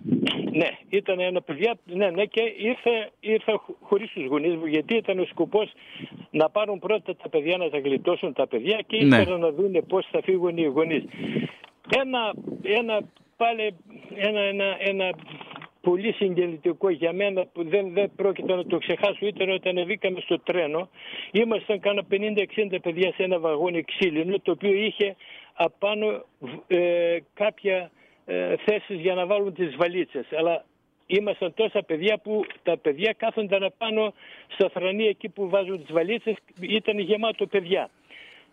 Ναι, 0.52 0.70
ήταν 0.90 1.20
ένα 1.20 1.42
παιδιά, 1.42 1.78
ναι, 1.86 2.10
ναι, 2.10 2.26
και 2.26 2.42
ήρθε, 2.58 3.10
ήρθε 3.20 3.60
χωρίς 3.82 4.12
τους 4.12 4.26
γονείς 4.26 4.56
μου, 4.56 4.66
γιατί 4.66 4.96
ήταν 4.96 5.20
ο 5.20 5.26
σκοπός 5.26 5.72
να 6.30 6.50
πάρουν 6.50 6.80
πρώτα 6.80 7.16
τα 7.16 7.30
παιδιά 7.30 7.58
να 7.58 7.70
τα 7.70 7.80
γλιτώσουν 7.80 8.34
τα 8.34 8.48
παιδιά 8.48 8.80
και 8.88 9.04
Ναι. 9.04 9.18
ήθελαν 9.18 9.40
να 9.40 9.52
δουν 9.52 9.86
πώς 9.88 10.08
θα 10.12 10.22
φύγουν 10.24 10.58
οι 10.58 10.64
γονείς. 10.64 11.04
Ένα, 12.02 12.34
ένα, 12.64 13.00
πάλι, 13.38 13.76
ένα, 14.16 14.40
ένα, 14.40 14.76
ένα 14.80 15.10
πολύ 15.82 16.14
συγκινητικό 16.14 16.90
για 16.90 17.14
μένα 17.14 17.46
που 17.54 17.64
δεν, 17.70 17.94
δεν 17.94 18.12
πρόκειται 18.16 18.56
να 18.56 18.66
το 18.66 18.78
ξεχάσω 18.78 19.26
ήταν 19.26 19.50
όταν 19.50 19.78
ανεβήκαμε 19.78 20.20
στο 20.20 20.40
τρένο. 20.40 20.90
Ήμασταν 21.32 21.80
κάνα 21.80 22.04
50-60 22.12 22.78
παιδιά 22.82 23.14
σε 23.16 23.24
ένα 23.24 23.40
βαγόνι 23.40 23.84
ξύλινο 23.84 24.40
το 24.40 24.52
οποίο 24.52 24.74
είχε 24.74 25.16
απάνω 25.54 26.26
ε, 26.68 27.18
κάποια 27.34 27.92
ε, 28.32 28.56
θέσεις 28.66 29.00
για 29.00 29.14
να 29.14 29.26
βάλουν 29.26 29.54
τις 29.54 29.76
βαλίτσες. 29.76 30.26
Αλλά 30.38 30.66
ήμασταν 31.06 31.54
τόσα 31.54 31.84
παιδιά 31.84 32.18
που 32.18 32.44
τα 32.64 32.78
παιδιά 32.78 33.14
κάθονταν 33.18 33.64
απάνω 33.64 34.14
στα 34.48 34.70
θρανία 34.70 35.10
εκεί 35.10 35.30
που 35.30 35.50
βάζουν 35.50 35.82
τις 35.82 35.94
βαλίτσες. 35.94 36.36
Ήταν 36.60 37.00
γεμάτο 37.00 37.46
παιδιά. 37.48 37.90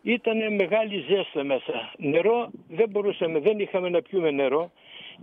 Ήταν 0.02 0.54
μεγάλη 0.54 1.04
ζέστα 1.08 1.44
μέσα. 1.44 1.92
Νερό 1.96 2.50
δεν 2.68 2.88
μπορούσαμε, 2.88 3.38
δεν 3.38 3.58
είχαμε 3.58 3.88
να 3.88 4.02
πιούμε 4.02 4.30
νερό. 4.30 4.70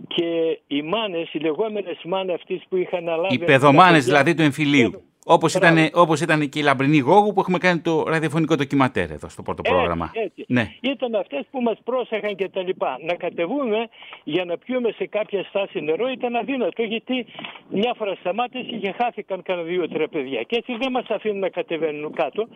Και 0.08 0.58
οι 0.66 0.82
μάνες, 0.82 1.32
οι 1.32 1.38
λεγόμενες 1.38 1.98
μάνες 2.04 2.34
αυτές 2.34 2.62
που 2.68 2.76
είχαν 2.76 3.08
αλάβει... 3.08 3.34
Οι 3.34 3.38
τα 3.38 3.44
παιδομάνες 3.44 3.92
παιδιά- 3.92 4.02
δηλαδή 4.04 4.34
του 4.34 4.42
εμφυλίου. 4.42 5.00
Όπως 5.28 5.58
Μπράβο. 5.58 5.76
ήταν, 5.78 5.90
όπως 5.94 6.20
ήταν 6.20 6.48
και 6.48 6.58
η 6.58 6.62
Λαμπρινή 6.62 6.98
Γόγου 6.98 7.32
που 7.32 7.40
έχουμε 7.40 7.58
κάνει 7.58 7.80
το 7.80 8.02
ραδιοφωνικό 8.02 8.54
ντοκιματέρ 8.56 9.10
εδώ 9.10 9.28
στο 9.28 9.42
πρώτο 9.42 9.62
πρόγραμμα. 9.62 10.10
Έτσι, 10.14 10.20
έτσι. 10.24 10.44
Ναι. 10.48 10.72
Ήταν 10.80 11.14
αυτές 11.14 11.46
που 11.50 11.62
μας 11.62 11.78
πρόσεχαν 11.84 12.36
και 12.36 12.48
τα 12.48 12.62
λοιπά. 12.62 12.98
Να 13.00 13.14
κατεβούμε 13.14 13.88
για 14.24 14.44
να 14.44 14.58
πιούμε 14.58 14.90
σε 14.92 15.06
κάποια 15.06 15.44
στάση 15.44 15.80
νερό 15.80 16.08
ήταν 16.08 16.36
αδύνατο 16.36 16.82
γιατί 16.82 17.26
μια 17.68 17.94
φορά 17.96 18.14
σταμάτησε 18.20 18.76
και 18.76 18.94
χάθηκαν 18.98 19.42
κανένα 19.42 19.66
δύο-τρία 19.68 20.08
παιδιά. 20.08 20.42
Και 20.42 20.56
έτσι 20.56 20.76
δεν 20.76 20.90
μας 20.92 21.06
αφήνουν 21.08 21.38
να 21.38 21.48
κατεβαίνουν 21.48 22.12
κάτω. 22.14 22.48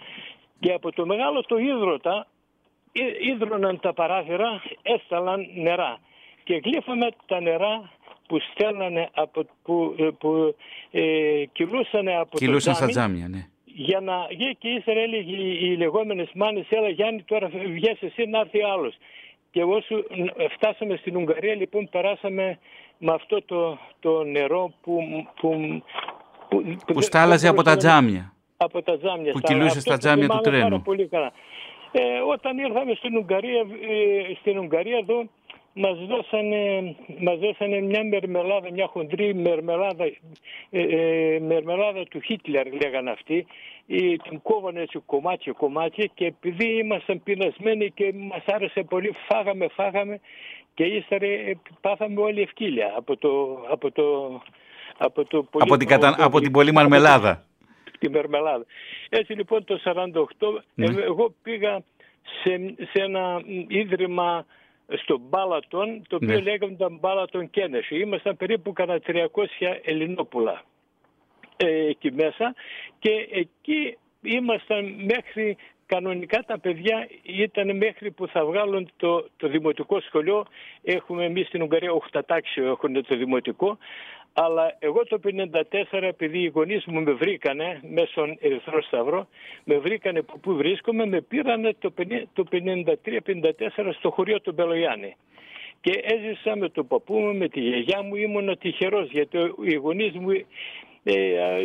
Και 0.61 0.73
από 0.73 0.93
το 0.93 1.07
μεγάλο 1.07 1.41
το 1.41 1.57
ίδρωτα 1.59 2.27
ί- 2.93 3.27
ίδρωναν 3.33 3.81
τα 3.81 3.93
παράθυρα, 3.93 4.63
έσταλαν 4.83 5.47
νερά. 5.55 5.99
Και 6.45 6.61
γλύφαμε 6.65 7.09
τα 7.27 7.41
νερά 7.41 7.91
που 8.29 8.39
στέλνανε 8.53 9.09
από, 9.15 9.47
που, 9.63 9.95
ε, 9.99 10.09
που 10.19 10.55
ε, 10.91 11.45
κυλούσανε 11.53 12.17
από 12.17 12.37
Κυλούσαν 12.39 12.73
το 12.73 12.79
στα 12.79 12.89
τζάμι 12.89 13.15
τζάμια, 13.19 13.29
ναι. 13.29 13.47
για 13.65 14.01
να 14.01 14.27
βγει 14.31 14.57
και 14.59 14.69
ύστερα 14.69 15.01
έλεγε 15.01 15.37
οι, 15.37 15.59
οι 15.63 15.77
λεγόμενες 15.77 16.29
μάνες 16.35 16.67
έλα 16.71 16.89
Γιάννη 16.89 17.23
τώρα 17.23 17.49
βγες 17.49 18.03
εσύ 18.03 18.25
να 18.27 18.39
έρθει 18.39 18.63
άλλος 18.63 18.95
και 19.51 19.63
όσο 19.63 20.05
φτάσαμε 20.55 20.97
στην 20.97 21.17
Ουγγαρία 21.17 21.55
λοιπόν 21.55 21.89
περάσαμε 21.89 22.59
με 22.99 23.13
αυτό 23.13 23.43
το, 23.43 23.79
το 24.01 24.25
νερό 24.25 24.73
που, 24.83 24.99
που, 25.41 25.83
που, 26.49 26.63
Που 26.87 26.93
δεν- 26.93 27.03
στάλαζε 27.03 27.47
δεν 27.47 27.51
από 27.51 27.63
τα 27.63 27.71
μπορούσαμε 27.71 28.01
να- 28.01 28.07
τζάμια. 28.07 28.33
από 28.57 28.83
τα 28.83 28.99
τζάμια. 28.99 29.33
Που 29.33 29.39
στα- 29.39 29.49
κυλούσε 29.49 29.67
αυτό 29.69 29.81
στα 29.81 29.91
το 29.93 29.99
τζάμια 29.99 30.29
του 30.29 30.33
θυμάμαι 30.33 30.51
πάρα 30.51 30.59
τρένου. 30.69 30.83
Πολύ 30.83 31.07
καλά. 31.09 31.33
Ε, 31.93 32.01
όταν 32.33 32.59
ήρθαμε 32.59 32.95
στην 32.95 33.17
Ουγγαρία, 33.17 33.61
ε, 33.61 34.35
στην 34.41 34.59
Ουγγαρία 34.59 34.97
εδώ 34.99 35.25
μας 35.81 35.99
δώσανε, 36.07 36.95
μας 37.21 37.39
δώσανε 37.39 37.81
μια 37.81 38.05
μερμελάδα, 38.05 38.71
μια 38.73 38.87
χοντρή 38.87 39.35
μερμελάδα, 39.35 40.05
ε, 40.71 40.81
ε, 40.83 41.39
μερμελάδα 41.41 42.03
του 42.05 42.21
Χίτλερ 42.21 42.67
λέγανε 42.73 43.11
αυτοί. 43.11 43.47
Ε, 43.89 44.17
την 44.29 44.43
κόβανε 44.43 44.81
έτσι 44.81 44.99
κομμάτια 45.07 45.53
κομμάτια 45.53 46.11
και 46.15 46.27
επειδή 46.27 46.79
ήμασταν 46.79 47.23
πεινασμένοι 47.23 47.91
και 47.91 48.13
μας 48.15 48.45
άρεσε 48.47 48.83
πολύ 48.83 49.15
φάγαμε 49.29 49.69
φάγαμε 49.69 50.21
και 50.75 50.85
ύστερα 50.85 51.27
ε, 51.27 51.59
πάθαμε 51.81 52.21
όλη 52.21 52.41
ευκύλια 52.41 52.93
από 52.97 53.17
το, 53.17 53.59
από 53.71 53.91
το, 53.93 54.41
από 54.99 55.25
το 55.25 55.43
πολύ 55.43 55.65
Από 55.67 55.77
την, 55.77 55.89
κατα... 55.89 56.07
φαγωτό. 56.07 56.25
από 56.27 56.41
την 56.41 56.53
πολύ 56.53 56.69
Από 56.71 56.79
το- 56.79 56.89
μαρμελάδα. 56.89 57.45
τη 57.99 58.11
μερμελάδα. 58.11 58.65
Έτσι 59.09 59.33
λοιπόν 59.33 59.65
το 59.65 59.81
48 59.85 60.63
Ναι. 60.75 60.85
ε, 60.87 61.03
εγώ 61.05 61.35
πήγα 61.43 61.83
σε, 62.43 62.75
σε 62.93 63.03
ένα 63.03 63.43
ίδρυμα 63.69 64.47
στο 64.97 65.19
Μπάλατον, 65.19 66.03
το 66.09 66.17
οποίο 66.17 66.29
Ναι. 66.29 66.41
λέγονταν 66.41 66.97
Μπάλατον 67.01 67.51
Κένεση. 67.51 67.99
Ήμασταν 67.99 68.37
περίπου 68.37 68.73
κανένα 68.73 69.01
300 69.07 69.81
Ελληνόπουλα 69.83 70.63
ε, 71.57 71.87
εκεί 71.89 72.13
μέσα 72.13 72.55
και 72.99 73.29
εκεί 73.31 73.97
ήμασταν 74.23 74.95
μέχρι 75.05 75.57
κανονικά 75.87 76.43
τα 76.47 76.59
παιδιά 76.59 77.09
ήταν 77.23 77.77
μέχρι 77.77 78.11
που 78.11 78.27
θα 78.27 78.45
βγάλουν 78.45 78.91
το, 78.97 79.29
το 79.37 79.49
δημοτικό 79.49 80.01
σχολείο. 80.01 80.47
Έχουμε 80.83 81.25
εμείς 81.25 81.47
στην 81.47 81.63
Ουγγαρία 81.63 81.91
8 82.13 82.21
τάξιο 82.27 82.67
έχουν 82.71 82.93
το 83.07 83.17
δημοτικό. 83.17 83.79
Αλλά 84.33 84.77
εγώ 84.79 85.05
το 85.05 85.21
54 85.25 86.03
επειδή 86.03 86.39
οι 86.39 86.51
γονείς 86.55 86.85
μου 86.87 87.03
με 87.03 87.13
βρήκανε 87.13 87.81
μέσω 87.95 88.23
Ερυθρό 88.41 88.83
Σταυρό, 88.83 89.29
με 89.65 89.79
βρήκανε 89.79 90.23
που, 90.23 90.41
που 90.41 90.55
βρίσκομαι, 90.55 91.07
με 91.07 91.21
πήρανε 91.21 91.75
το, 91.79 91.93
50 91.99 92.05
το 92.33 92.45
53-54 92.53 93.95
στο 93.99 94.11
χωριό 94.11 94.41
του 94.41 94.53
Μπελογιάννη. 94.53 95.17
Και 95.81 96.01
έζησα 96.03 96.57
με 96.57 96.69
τον 96.69 96.87
παππού 96.87 97.15
μου, 97.19 97.35
με 97.37 97.49
τη 97.49 97.61
γιαγιά 97.61 98.03
μου, 98.03 98.15
ήμουν 98.17 98.59
τυχερός 98.59 99.11
γιατί 99.11 99.37
ο- 99.39 99.55
οι 99.65 99.75
γονείς 99.75 100.13
μου 100.13 100.31
ε, 101.03 101.13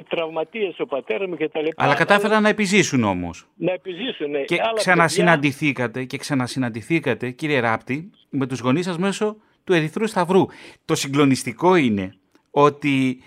τραυματίες 0.10 0.80
ο 0.80 0.86
πατέρας 0.86 1.28
μου 1.28 1.36
και 1.36 1.50
τα 1.50 1.62
λοιπά. 1.62 1.84
Αλλά 1.84 1.96
κατάφεραν 1.96 2.42
να 2.44 2.50
επιζήσουν 2.50 3.04
όμως. 3.04 3.48
να 3.56 3.72
επιζήσουν. 3.72 4.30
ναι. 4.30 4.42
Και 4.44 4.56
Άλλα 4.62 4.74
ξανασυναντηθήκατε 4.74 6.04
και 6.04 6.18
ξανασυναντηθήκατε, 6.18 7.30
κύριε 7.32 7.60
Ράπτη, 7.60 8.10
με 8.30 8.48
τους 8.48 8.60
γονείς 8.60 8.86
σας 8.86 8.98
μέσω 8.98 9.36
του 9.64 9.74
Ερυθρού 9.74 10.08
Σταυρού. 10.08 10.46
Το 10.86 10.96
συγκλονιστικό 10.96 11.76
είναι 11.76 12.16
ότι, 12.58 13.24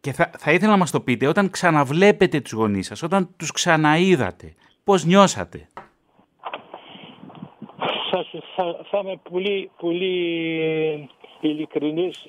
και 0.00 0.12
θα, 0.12 0.30
θα 0.38 0.52
ήθελα 0.52 0.70
να 0.70 0.76
μας 0.76 0.90
το 0.90 1.00
πείτε, 1.00 1.26
όταν 1.26 1.50
ξαναβλέπετε 1.50 2.40
τους 2.40 2.52
γονείς 2.52 2.86
σας, 2.86 3.02
όταν 3.02 3.34
τους 3.36 3.52
ξαναείδατε, 3.52 4.54
πώς 4.84 5.04
νιώσατε; 5.04 5.68
σας, 8.10 8.30
θα, 8.56 8.80
θα 8.90 8.98
είμαι 9.04 9.20
πολύ, 9.30 9.70
πολύ 9.80 11.08
ειλικρινής. 11.40 12.24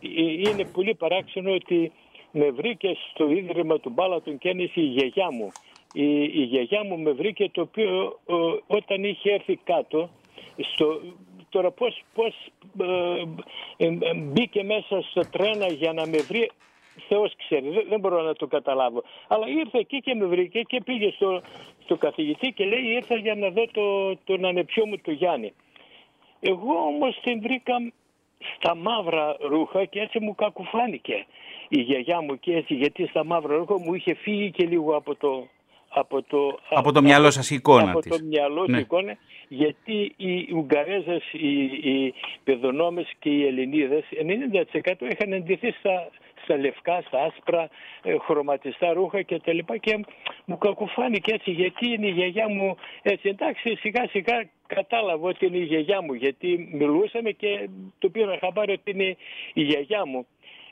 Ε, 0.00 0.50
Είναι 0.50 0.64
πολύ 0.64 0.94
παράξενο 0.94 1.54
ότι 1.54 1.92
με 2.30 2.50
βρήκε 2.50 2.96
στο 3.10 3.30
ίδρυμα 3.30 3.80
του 3.80 3.90
Μπάλατον 3.90 4.38
Κέννηση 4.38 4.80
η 4.80 4.84
γιαγιά 4.84 5.32
μου. 5.32 5.52
Η, 5.92 6.22
η 6.22 6.42
γιαγιά 6.42 6.84
μου 6.84 6.98
με 6.98 7.12
βρήκε 7.12 7.50
το 7.52 7.60
οποίο 7.60 8.18
ο, 8.24 8.34
όταν 8.66 9.04
είχε 9.04 9.32
έρθει 9.32 9.58
κάτω, 9.64 10.10
στο, 10.72 11.00
τώρα 11.54 11.70
πώς, 11.70 12.02
πώς 12.14 12.34
ε, 12.80 13.22
ε, 13.76 13.86
ε, 13.86 14.14
μπήκε 14.14 14.62
μέσα 14.62 15.02
στο 15.10 15.20
τρένα 15.30 15.66
για 15.66 15.92
να 15.92 16.06
με 16.06 16.18
βρει 16.18 16.50
Θεός 17.08 17.34
ξέρει, 17.36 17.68
δεν, 17.70 17.84
δεν 17.88 18.00
μπορώ 18.00 18.22
να 18.22 18.34
το 18.34 18.46
καταλάβω. 18.46 19.02
Αλλά 19.28 19.46
ήρθε 19.48 19.78
εκεί 19.78 20.00
και 20.00 20.14
με 20.14 20.24
βρήκε 20.24 20.60
και 20.60 20.82
πήγε 20.84 21.10
στο, 21.10 21.42
στο 21.84 21.96
καθηγητή 21.96 22.52
και 22.52 22.64
λέει 22.64 22.82
ήρθα 22.82 23.14
για 23.14 23.34
να 23.34 23.48
δω 23.50 23.64
το, 23.72 24.16
τον 24.24 24.44
ανεψιό 24.44 24.86
μου 24.86 24.96
του 24.96 25.10
Γιάννη. 25.10 25.52
Εγώ 26.40 26.74
όμως 26.86 27.20
την 27.22 27.40
βρήκα 27.40 27.74
στα 28.56 28.74
μαύρα 28.74 29.36
ρούχα 29.40 29.84
και 29.84 30.00
έτσι 30.00 30.18
μου 30.20 30.34
κακουφάνηκε 30.34 31.26
η 31.68 31.80
γιαγιά 31.80 32.20
μου 32.20 32.38
και 32.38 32.56
έτσι 32.56 32.74
γιατί 32.74 33.06
στα 33.06 33.24
μαύρα 33.24 33.56
ρούχα 33.56 33.78
μου 33.78 33.94
είχε 33.94 34.14
φύγει 34.14 34.50
και 34.50 34.66
λίγο 34.66 34.96
από 34.96 35.14
το... 35.14 35.46
Από 35.94 36.22
το, 36.22 36.58
Από 36.70 36.92
το 36.92 37.02
μυαλό 37.02 37.30
σας 37.30 37.50
η 37.50 37.54
εικόνα 37.54 37.90
από 37.90 38.00
της. 38.00 38.10
το 38.18 38.24
μυαλό 38.24 38.64
Ναι. 38.68 38.76
η 38.76 38.80
εικόνα 38.80 39.16
γιατί 39.48 40.12
οι 40.16 40.48
Ουγγαρέζες, 40.54 41.22
οι, 41.32 41.62
οι 41.64 42.14
παιδονόμες 42.44 43.12
και 43.18 43.28
οι 43.30 43.46
Ελληνίδες 43.46 44.04
90% 44.82 44.92
είχαν 45.10 45.32
εντυθεί 45.32 45.70
στα, 45.70 46.08
στα 46.42 46.56
λευκά, 46.56 47.02
στα 47.06 47.22
άσπρα, 47.22 47.68
ε, 48.02 48.16
χρωματιστά 48.18 48.92
ρούχα 48.92 49.22
και 49.22 49.38
τα 49.44 49.52
λοιπά 49.52 49.76
και 49.76 50.04
μου 50.44 50.58
κακουφάνηκε 50.58 51.32
έτσι 51.34 51.50
γιατί 51.50 51.86
είναι 51.88 52.06
η 52.06 52.10
γιαγιά 52.10 52.48
μου 52.48 52.76
έτσι 53.02 53.28
εντάξει 53.28 53.76
σιγά 53.76 54.08
σιγά 54.08 54.48
κατάλαβα 54.66 55.28
ότι 55.28 55.46
είναι 55.46 55.56
η 55.56 55.64
γιαγιά 55.64 56.02
μου 56.02 56.12
γιατί 56.12 56.68
μιλούσαμε 56.72 57.30
και 57.30 57.68
το 57.98 58.08
πήρα 58.08 58.38
χαμπάρι 58.40 58.72
ότι 58.72 58.90
είναι 58.90 59.16
η 59.52 59.62
γιαγιά 59.62 60.06
μου. 60.06 60.26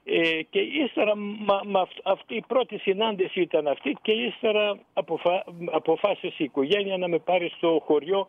Ε, 0.05 0.43
και 0.51 0.59
ύστερα 0.61 1.17
μα, 1.17 1.61
μα 1.67 1.81
αυ- 1.81 2.01
αυτή 2.03 2.35
η 2.37 2.45
πρώτη 2.47 2.79
συνάντηση 2.79 3.41
ήταν 3.41 3.67
αυτή 3.67 3.97
και 4.03 4.13
ύστερα 4.13 4.79
αποφα, 4.93 5.45
αποφάσισε 5.73 6.35
η 6.39 6.45
οικογένεια 6.45 6.97
να 6.97 7.09
με 7.09 7.19
πάρει 7.19 7.53
στο 7.57 7.83
χωριό 7.87 8.27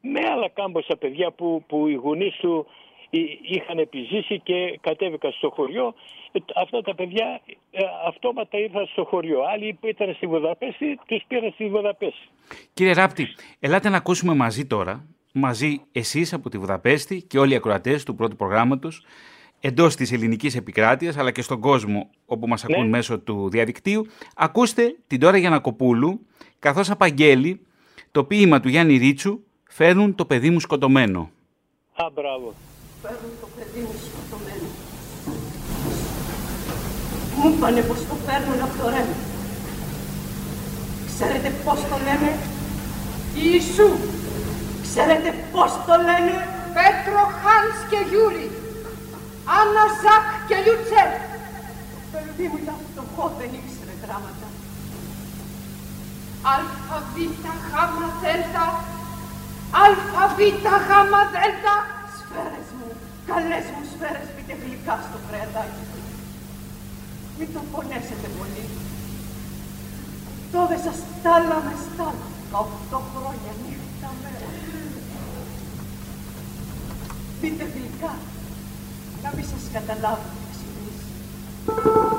με 0.00 0.20
άλλα 0.32 0.48
κάμποσα 0.48 0.96
παιδιά 0.96 1.30
που, 1.30 1.64
που 1.66 1.86
οι 1.88 1.94
γονείς 1.94 2.34
του 2.36 2.66
εί- 3.10 3.38
είχαν 3.42 3.78
επιζήσει 3.78 4.40
και 4.40 4.78
κατέβηκα 4.80 5.30
στο 5.30 5.50
χωριό. 5.50 5.94
Ε, 6.32 6.38
Αυτά 6.56 6.80
τα 6.82 6.94
παιδιά 6.94 7.40
ε, 7.70 7.82
αυτόματα 8.06 8.58
ήρθαν 8.58 8.86
στο 8.86 9.04
χωριό. 9.04 9.42
Άλλοι 9.52 9.78
που 9.80 9.86
ήταν 9.86 10.14
στη 10.14 10.26
Βουδαπέστη 10.26 10.98
τους 11.06 11.22
πήραν 11.28 11.50
στη 11.52 11.68
Βουδαπέστη. 11.68 12.28
Κύριε 12.74 12.92
Ράπτη, 12.92 13.26
ελάτε 13.60 13.88
να 13.88 13.96
ακούσουμε 13.96 14.34
μαζί 14.34 14.66
τώρα, 14.66 15.06
μαζί 15.32 15.80
εσείς 15.92 16.32
από 16.32 16.48
τη 16.50 16.58
Βουδαπέστη 16.58 17.22
και 17.22 17.38
όλοι 17.38 17.52
οι 17.52 17.56
ακροατές 17.56 18.04
του 18.04 18.14
πρώτου 18.14 18.36
προγράμματος, 18.36 19.04
εντός 19.66 19.96
της 19.96 20.12
ελληνικής 20.12 20.56
επικράτειας, 20.56 21.16
αλλά 21.16 21.30
και 21.30 21.42
στον 21.42 21.60
κόσμο 21.60 22.10
όπου 22.26 22.46
μας 22.46 22.64
ακούν 22.64 22.88
μέσω 22.88 23.18
του 23.18 23.48
διαδικτύου, 23.50 24.06
ακούστε 24.36 24.96
την 25.06 25.20
Τώρα 25.20 25.36
Γιανακοπούλου, 25.36 26.26
καθώς 26.58 26.90
απαγγέλει 26.90 27.60
το 28.10 28.24
ποίημα 28.24 28.60
του 28.60 28.68
Γιάννη 28.68 28.96
Ρίτσου 28.96 29.40
«Φέρνουν 29.68 30.14
το 30.14 30.24
παιδί 30.24 30.50
μου 30.50 30.60
σκοτωμένο». 30.60 31.30
Α, 31.94 32.04
μπράβο. 32.14 32.54
Φέρνουν 33.02 33.32
το 33.40 33.48
παιδί 33.56 33.80
μου 33.80 33.94
σκοτωμένο. 34.06 34.68
Μου 37.36 37.54
είπανε 37.56 37.80
πως 37.80 37.98
το 38.08 38.14
παίρνουν 38.26 38.60
από 38.66 38.82
το 38.82 38.88
ρέμ. 38.94 39.08
Ξέρετε 41.06 41.52
πώς 41.64 41.80
το 41.90 41.96
λένε; 42.06 42.30
Ιησού. 43.42 43.88
Ξέρετε 44.82 45.28
πώς 45.52 45.70
το 45.86 45.94
λένε; 46.08 46.34
Πέτρο, 46.76 47.20
Χάνς 47.42 47.78
και 47.90 48.00
Γιούρι. 48.10 48.63
Άννα, 49.58 49.84
Ζακ 50.00 50.26
και 50.48 50.56
Λιουτσέ. 50.64 51.04
Το 52.12 52.18
παιδί 52.24 52.46
μου 52.50 52.58
ήταν 52.64 52.78
φτωχό, 52.88 53.24
δεν 53.38 53.50
ήξερε 53.58 53.94
γράμματα. 54.02 54.48
Αλφα, 56.52 56.98
Β, 57.12 57.16
Γ, 57.70 57.72
Δέλτα. 58.22 58.66
Αλφα, 59.84 60.24
Β, 60.36 60.38
Γ, 60.86 60.90
Δέλτα. 61.34 61.74
Σφαίρες 62.16 62.68
μου, 62.76 62.88
καλές 63.30 63.66
μου 63.72 63.82
σφαίρες 63.90 64.28
πείτε 64.34 64.54
γλυκά 64.60 64.94
στο 65.06 65.18
κρεατάκι. 65.26 65.84
Μην 67.38 67.48
το 67.54 67.60
πονέσετε 67.72 68.28
πολύ. 68.38 68.64
Το 70.52 70.58
έδεσα 70.64 70.92
στάλα 71.02 71.58
με 71.66 71.74
στάλα, 71.84 72.26
οχτώ 72.62 72.98
χρόνια 73.12 73.52
νύχτα 73.62 74.10
μέρα. 74.22 74.48
Πείτε 77.40 77.64
γλυκά, 77.74 78.12
να 79.24 79.30
μην 79.36 79.44
σας 79.44 79.62
καταλάβω 79.72 80.28
τι 80.40 82.13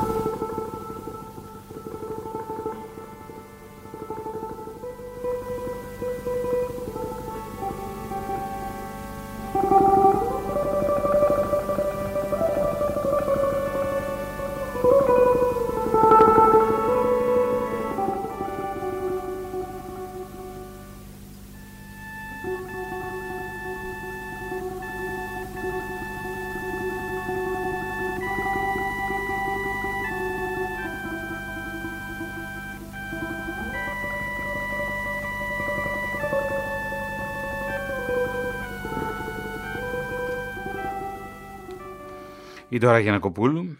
η 42.75 42.77
Δώρα 42.77 42.99
Γιανακοπούλου, 42.99 43.77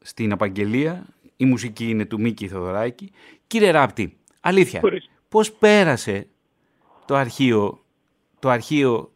στην 0.00 0.32
Απαγγελία, 0.32 1.06
η 1.36 1.44
μουσική 1.44 1.88
είναι 1.88 2.04
του 2.04 2.20
Μίκη 2.20 2.48
Θοδωράκη. 2.48 3.12
Κύριε 3.46 3.70
Ράπτη, 3.70 4.16
αλήθεια, 4.40 4.80
Χωρίς. 4.80 5.10
πώς 5.28 5.52
πέρασε 5.52 6.26
το 7.06 7.14
αρχείο, 7.14 7.84
το 8.38 8.48
αρχείο 8.48 9.12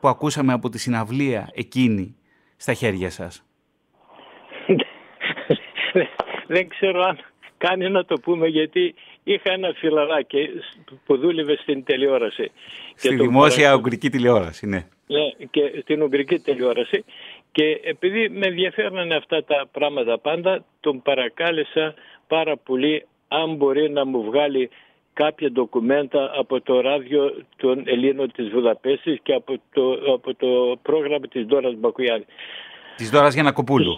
που 0.00 0.08
ακούσαμε 0.08 0.52
από 0.52 0.68
τη 0.68 0.78
συναυλία 0.78 1.50
εκείνη 1.54 2.16
στα 2.56 2.72
χέρια 2.72 3.10
σας; 3.10 3.44
Δεν 6.46 6.68
ξέρω 6.68 7.02
αν 7.02 7.18
κάνει 7.58 7.90
να 7.90 8.04
το 8.04 8.20
πούμε 8.20 8.46
γιατί 8.46 8.94
είχα 9.22 9.52
ένα 9.52 9.72
φιλαράκι 9.76 10.48
που 11.04 11.16
δούλευε 11.18 11.56
στην 11.56 11.84
τηλεόραση. 11.84 12.50
Στη 12.94 13.08
Και 13.08 13.16
τον 13.16 13.26
δημόσια 13.26 13.64
παρα- 13.64 13.76
ουγγρική 13.76 14.10
τηλεόραση, 14.10 14.66
ναι. 14.66 14.86
Ναι, 15.06 15.46
και 15.50 15.78
στην 15.82 16.02
Ουγγρική 16.02 16.38
τηλεόραση 16.38 17.04
και 17.52 17.80
επειδή 17.84 18.28
με 18.28 18.46
ενδιαφέρνανε 18.46 19.14
αυτά 19.14 19.44
τα 19.44 19.68
πράγματα 19.72 20.18
πάντα 20.18 20.64
τον 20.80 21.02
παρακάλεσα 21.02 21.94
πάρα 22.26 22.56
πολύ 22.56 23.06
αν 23.28 23.54
μπορεί 23.54 23.90
να 23.90 24.04
μου 24.06 24.22
βγάλει 24.24 24.70
κάποια 25.12 25.50
ντοκουμέντα 25.50 26.30
από 26.36 26.60
το 26.60 26.80
ράδιο 26.80 27.34
των 27.56 27.82
Ελλήνων 27.86 28.32
της 28.32 28.48
Βουδαπέστης 28.48 29.18
και 29.22 29.32
από 29.34 29.60
το, 29.72 30.12
από 30.12 30.34
το 30.34 30.78
πρόγραμμα 30.82 31.26
της 31.28 31.46
Ντόρας 31.46 31.74
Μπακουγιάννη. 31.74 32.24
Της 32.96 33.10
Δώρας 33.10 33.34
Γιανακοπούλου. 33.34 33.94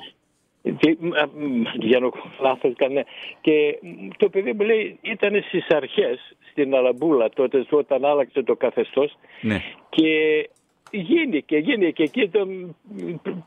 Τι- 0.79 0.97
α, 1.21 1.27
μ, 1.35 1.63
Για 1.75 1.99
να 1.99 2.09
λάθος 2.41 2.73
κανένα. 2.77 3.05
Και 3.41 3.79
μ, 3.83 4.09
το 4.17 4.29
παιδί 4.29 4.53
μου 4.53 4.61
λέει 4.65 4.99
ήταν 5.03 5.43
στις 5.49 5.67
αρχές 5.69 6.37
στην 6.51 6.75
Αλαμπούλα 6.75 7.29
τότε 7.29 7.67
όταν 7.71 8.05
άλλαξε 8.05 8.43
το 8.43 8.57
καθεστώς 8.57 9.17
Ναι. 9.41 9.63
και 9.91 10.09
γίνηκε, 10.93 11.57
γίνηκε 11.57 11.90
και 11.90 12.03
εκεί 12.03 12.28
το, 12.28 12.49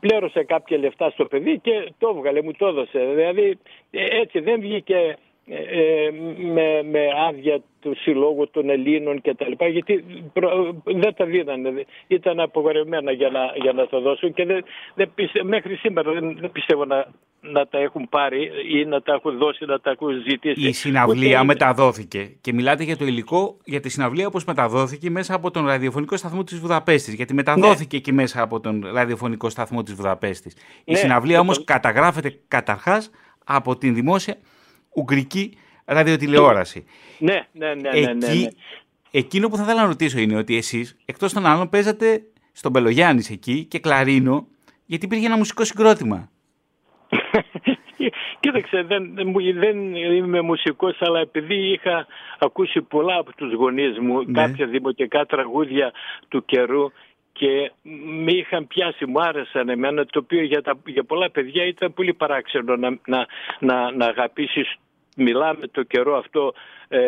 πλήρωσε 0.00 0.44
κάποια 0.44 0.78
λεφτά 0.78 1.10
στο 1.10 1.24
παιδί 1.24 1.58
και 1.58 1.92
το 1.98 2.12
έβγαλε, 2.16 2.42
μου 2.42 2.52
το 2.52 2.66
έδωσε. 2.66 2.98
Δηλαδή 3.14 3.58
ε, 3.90 4.20
έτσι 4.20 4.40
δεν 4.40 4.60
βγήκε 4.60 5.16
ε, 5.48 5.56
ε, 5.56 6.10
με, 6.36 6.82
με 6.82 7.08
άδεια 7.28 7.62
του 7.80 7.94
συλλόγου 7.96 8.50
των 8.50 8.70
Ελλήνων 8.70 9.20
και 9.20 9.34
τα 9.34 9.48
λοιπά 9.48 9.68
γιατί 9.68 10.04
προ- 10.32 10.74
δεν 10.84 11.14
τα 11.14 11.24
δίνανε, 11.24 11.84
ήταν 12.06 12.40
απογορευμένα 12.40 13.12
για 13.12 13.28
να, 13.28 13.52
για 13.62 13.72
να 13.72 13.86
το 13.86 14.00
δώσουν 14.00 14.32
και 14.32 14.44
δεν, 14.44 14.64
δεν 14.94 15.10
πιστε- 15.14 15.44
μέχρι 15.44 15.76
σήμερα 15.76 16.12
δεν, 16.12 16.36
δεν 16.40 16.52
πιστεύω 16.52 16.84
να, 16.84 17.06
να 17.40 17.66
τα 17.66 17.78
έχουν 17.78 18.08
πάρει 18.08 18.50
ή 18.72 18.84
να 18.84 19.02
τα 19.02 19.12
έχουν 19.12 19.38
δώσει, 19.38 19.64
να 19.64 19.80
τα 19.80 19.90
έχουν 19.90 20.08
ζητήσει. 20.28 20.68
Η 20.68 20.72
συναυλία 20.72 21.36
Ούτε- 21.36 21.46
μεταδόθηκε 21.46 22.36
και 22.40 22.52
μιλάτε 22.52 22.84
για 22.84 22.96
το 22.96 23.04
υλικό 23.06 23.56
για 23.64 23.80
τη 23.80 23.88
συναυλία 23.88 24.26
όπως 24.26 24.44
μεταδόθηκε 24.44 25.10
μέσα 25.10 25.34
από 25.34 25.50
τον 25.50 25.66
ραδιοφωνικό 25.66 26.16
σταθμό 26.16 26.44
της 26.44 26.58
Βουδαπέστης 26.58 27.14
γιατί 27.14 27.34
μεταδόθηκε 27.34 27.98
και 27.98 28.12
μέσα 28.12 28.42
από 28.42 28.60
τον 28.60 28.84
ραδιοφωνικό 28.92 29.48
σταθμό 29.48 29.82
της 29.82 29.94
Βουδαπέστης. 29.94 30.52
Η 30.84 30.92
Ναι, 30.92 30.96
συναυλία 30.98 31.34
το- 31.36 31.40
όμως 31.42 31.64
καταγράφεται 31.64 32.40
καταρχάς 32.48 33.10
από 33.44 33.76
την 33.76 33.94
δημόσια 33.94 34.36
ουγγρική 34.94 35.56
ραδιοτηλεόραση. 35.84 36.84
Ναι, 37.18 37.46
ναι, 37.52 37.74
ναι, 37.74 37.90
ναι, 37.90 38.00
ναι, 38.00 38.12
ναι. 38.12 38.26
Εκεί, 38.26 38.48
εκείνο 39.10 39.48
που 39.48 39.56
θα 39.56 39.62
ήθελα 39.62 39.80
να 39.80 39.86
ρωτήσω 39.86 40.18
είναι 40.18 40.36
ότι 40.36 40.56
εσείς 40.56 40.96
εκτός 41.04 41.32
των 41.32 41.46
άλλων 41.46 41.68
παίζατε 41.68 42.22
στον 42.52 42.72
Πελογιάννης 42.72 43.30
εκεί 43.30 43.64
και 43.64 43.78
κλαρίνο 43.78 44.46
γιατί 44.86 45.04
υπήρχε 45.04 45.26
ένα 45.26 45.36
μουσικό 45.36 45.64
συγκρότημα. 45.64 46.30
Κοίταξε, 48.46 48.82
δεν, 48.82 49.10
δεν 49.14 49.26
μου- 49.28 49.52
δεν 49.58 49.94
είμαι 49.94 50.40
μουσικός, 50.40 50.96
αλλά 51.00 51.20
επειδή 51.20 51.54
είχα 51.72 52.06
ακούσει 52.38 52.80
πολλά 52.82 53.16
από 53.16 53.36
τους 53.36 53.52
γονείς 53.52 53.98
μου, 53.98 54.22
Ναι. 54.26 54.32
κάποια 54.32 54.66
δημοτικά 54.66 55.26
τραγούδια 55.26 55.92
του 56.28 56.44
καιρού 56.44 56.90
και 57.32 57.70
με 58.24 58.32
είχαν 58.32 58.66
πιάσει, 58.66 59.06
μου 59.06 59.20
άρεσαν 59.20 59.68
εμένα, 59.68 60.04
το 60.06 60.18
οποίο 60.18 60.42
για, 60.42 60.62
τα, 60.62 60.78
για 60.86 61.04
πολλά 61.04 61.30
παιδιά 61.30 61.64
ήταν 61.66 61.94
πολύ 61.94 62.14
παράξενο 62.14 62.76
να, 62.76 62.90
να, 63.06 63.26
να, 63.58 63.90
να 63.92 64.06
αγαπήσεις 64.06 64.74
Μιλάμε 65.18 65.66
το 65.66 65.82
καιρό 65.82 66.16
αυτό 66.16 66.52
ε, 66.88 67.00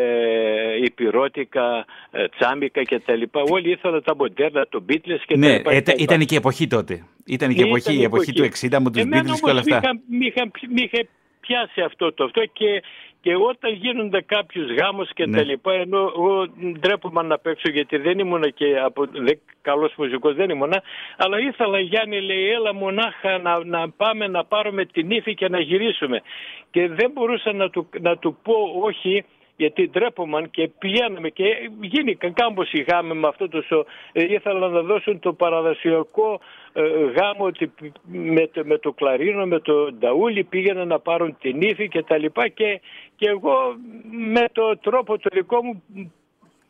υπηρώτικα, 0.84 1.84
ε, 2.10 2.28
τσάμικα 2.38 2.82
και 2.82 2.98
τα 2.98 3.14
λοιπά. 3.14 3.40
Όλοι 3.50 3.70
ήθελαν 3.70 4.02
τα 4.02 4.16
μοντέρνα, 4.16 4.66
το 4.68 4.84
Beatles 4.88 5.20
και 5.26 5.32
τα 5.34 5.36
Ναι, 5.38 5.52
λοιπά. 5.56 5.72
και 5.74 5.82
τα 5.82 5.92
ήταν, 5.92 5.94
λοιπά. 5.98 6.02
ήταν 6.14 6.26
και 6.26 6.34
η 6.34 6.36
εποχή 6.36 6.66
τότε. 6.66 7.04
Ήταν 7.26 7.48
και 7.54 7.60
η 7.60 7.62
Ναι, 7.62 7.68
εποχή, 7.68 7.82
ήταν 7.90 8.00
η 8.00 8.04
εποχή 8.04 8.32
του 8.32 8.42
60 8.44 8.78
με 8.80 8.90
τους 8.90 9.02
Εμένα 9.02 9.22
Beatles 9.22 9.38
και 9.42 9.50
όλα 9.50 9.52
όμως 9.52 9.66
μ' 9.66 9.74
αυτά. 9.74 9.76
είχαν- 9.76 10.00
μ' 10.08 10.22
είχαν- 10.22 10.50
μ' 10.70 10.76
είχε 10.76 11.08
πιάσει 11.48 11.80
αυτό 11.80 12.12
το 12.12 12.24
αυτό 12.24 12.44
και, 12.44 12.82
και 13.20 13.34
όταν 13.36 13.72
γίνονται 13.72 14.20
κάποιους 14.22 14.74
γάμους 14.74 15.08
και 15.12 15.26
Ναι. 15.26 15.36
τα 15.36 15.44
λοιπά, 15.44 15.72
ενώ 15.72 15.98
εγώ 16.16 16.46
ντρέπομαι 16.78 17.22
να 17.22 17.38
παίξω 17.38 17.68
γιατί 17.70 17.96
δεν 17.96 18.18
ήμουν 18.18 18.42
και 18.54 18.78
από, 18.78 19.06
δεν, 19.06 19.40
καλός 19.62 19.92
μουσικός 19.96 20.34
δεν 20.34 20.50
ήμουν, 20.50 20.72
αλλά 21.16 21.38
ήθελα 21.38 21.78
Γιάννη 21.80 22.20
λέει 22.20 22.48
έλα 22.50 22.74
μονάχα 22.74 23.38
να, 23.38 23.64
να 23.64 23.90
πάμε 23.90 24.26
να 24.26 24.44
πάρουμε 24.44 24.84
την 24.84 25.10
ύφη 25.10 25.34
και 25.34 25.48
να 25.48 25.60
γυρίσουμε. 25.60 26.22
Και 26.70 26.88
δεν 26.88 27.10
μπορούσα 27.10 27.52
να 27.52 27.70
του, 27.70 27.88
να 28.00 28.16
του 28.16 28.38
πω 28.42 28.54
όχι 28.82 29.24
γιατί 29.58 29.88
ντρέπομαν 29.88 30.50
και 30.50 30.70
πηγαίναμε 30.78 31.28
και 31.28 31.44
γίνηκαν 31.80 32.32
κάμπος 32.32 32.72
οι 32.72 32.84
γάμοι 32.88 33.14
με 33.14 33.28
αυτό 33.28 33.48
το 33.48 33.62
σο. 33.62 33.84
Ε, 34.12 34.22
ήθελαν 34.22 34.72
να 34.72 34.82
δώσουν 34.82 35.18
το 35.18 35.32
παραδοσιακό 35.32 36.40
ε, 36.72 36.82
γάμο 37.16 37.44
ότι 37.44 37.72
με 38.04 38.46
το, 38.46 38.62
με 38.64 38.78
το 38.78 38.92
κλαρίνο, 38.92 39.46
με 39.46 39.60
το 39.60 39.92
νταούλι 39.92 40.44
πήγαιναν 40.44 40.88
να 40.88 40.98
πάρουν 40.98 41.36
την 41.40 41.62
ύφη 41.62 41.88
και 41.88 42.02
τα 42.02 42.18
λοιπά 42.18 42.48
και, 42.48 42.80
και 43.16 43.28
εγώ 43.28 43.56
με 44.32 44.44
το 44.52 44.78
τρόπο 44.78 45.18
το 45.18 45.28
δικό 45.32 45.64
μου 45.64 45.82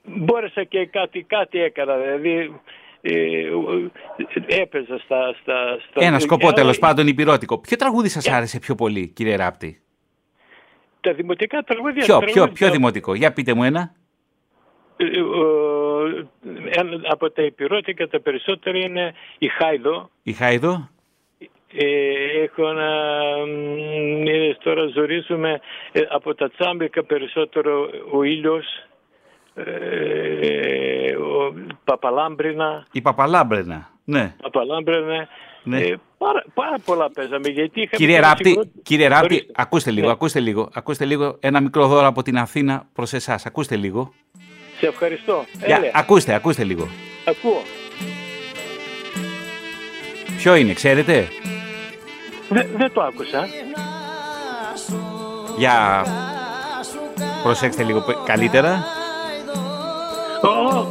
μπόρεσα 0.05 0.64
και 0.64 0.86
κάτι, 0.86 1.22
κάτι 1.22 1.59
έκανα. 1.59 1.97
Δηλαδή 1.97 2.61
ε, 3.01 4.61
έπαιζα 4.61 4.99
στα... 4.99 5.34
στα, 5.41 5.78
στα 5.91 6.05
Ένα 6.05 6.18
σκοπό 6.18 6.47
αλλά 6.47 6.55
τέλο 6.55 6.76
πάντων 6.80 7.07
υπηρώτικο. 7.07 7.59
Ποιο 7.59 7.76
τραγούδι 7.76 8.09
σας 8.09 8.28
άρεσε 8.28 8.59
πιο 8.59 8.74
πολύ, 8.74 9.09
κύριε 9.09 9.36
Ράπτη; 9.36 9.82
Τα 11.01 11.12
δημοτικά 11.12 11.62
τραγούδια... 11.62 12.05
Ποιο, 12.05 12.18
τραγούδια- 12.18 12.44
ποιο, 12.44 12.53
ποιο 12.53 12.70
δημοτικό; 12.70 13.14
Για 13.14 13.32
πείτε 13.32 13.55
μου 13.55 13.64
ένα. 13.64 13.92
Ε, 14.96 15.05
ε, 15.05 15.11
ένα 16.80 17.01
από 17.11 17.30
τα 17.30 17.42
υπηρώτικα 17.42 18.09
τα 18.09 18.20
περισσότερα 18.20 18.78
είναι 18.78 19.14
η 19.38 19.49
Χάιδο. 19.49 20.11
Η 20.22 20.32
Χάιδο; 20.32 20.88
Ε, 21.72 22.42
έχω 22.42 22.72
να... 22.72 22.90
μ, 23.46 24.26
ε, 24.26 24.57
τώρα 24.62 24.86
ζορίζουμε 24.86 25.61
ε, 25.92 26.01
από 26.11 26.34
τα 26.34 26.51
τσάμπικα 26.51 27.05
περισσότερο 27.05 27.90
ο 28.12 28.22
ήλιος, 28.22 28.64
ε, 29.55 31.16
ο 31.16 31.55
Παπαλάμπρινα, 31.84 32.86
Η 32.92 33.01
Παπαλάμπρενα. 33.03 33.90
Ναι. 34.05 34.34
Παπαλάμπρινα 34.42 35.28
Ναι. 35.62 35.78
Ε, 35.80 35.96
πάρα, 36.18 36.44
πάρα 36.54 36.78
πολλά 36.84 37.11
παίζαμε. 37.11 37.48
Γιατί 37.48 37.80
είχαμε 37.80 37.96
Κύριε 37.96 38.14
και 38.14 38.18
ένα 38.20 38.28
Ράπτη, 38.28 38.44
συγκρότημα. 38.48 38.82
κύριε 38.82 39.09
Ράπτη, 39.09 39.34
Ορίστε. 39.34 39.52
ακούστε 39.56 39.90
λίγο, 39.90 40.06
Ναι. 40.06 40.12
ακούστε 40.12 40.40
λίγο, 40.40 40.68
ακούστε 40.74 41.04
λίγο 41.04 41.36
ένα 41.40 41.61
μικρό 41.61 41.86
δώρο 41.86 42.06
από 42.06 42.22
την 42.22 42.38
Αθήνα 42.38 42.86
προς 42.92 43.12
εσάς. 43.12 43.46
Ακούστε 43.46 43.76
λίγο. 43.76 44.12
Σε 44.78 44.86
ευχαριστώ. 44.86 45.44
Για, 45.66 45.76
Έλε, 45.76 45.90
ακούστε, 45.94 46.34
ακούστε 46.34 46.64
λίγο. 46.64 46.88
ακούω. 47.24 47.62
Ποιο 50.36 50.54
είναι, 50.54 50.72
ξέρετε; 50.72 51.28
Δε- 52.48 52.66
Δεν 52.76 52.92
το 52.92 53.00
άκουσα. 53.02 53.46
Για 55.59 56.04
προσέξτε 57.42 57.82
λίγο 57.82 58.00
πε- 58.00 58.16
καλύτερα. 58.24 58.84
Ω, 60.42 60.48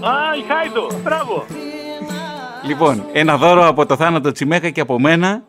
Α, 0.08 0.36
η 0.38 0.44
Χάιδο. 0.54 0.88
Μπράβο. 1.04 1.46
Λοιπόν, 2.68 3.04
ένα 3.14 3.38
δώρο 3.38 3.68
από 3.68 3.86
το 3.86 3.96
Θάνατο 3.96 4.32
Τσιμέκα 4.32 4.70
και 4.70 4.82
από 4.82 5.00
μένα. 5.00 5.42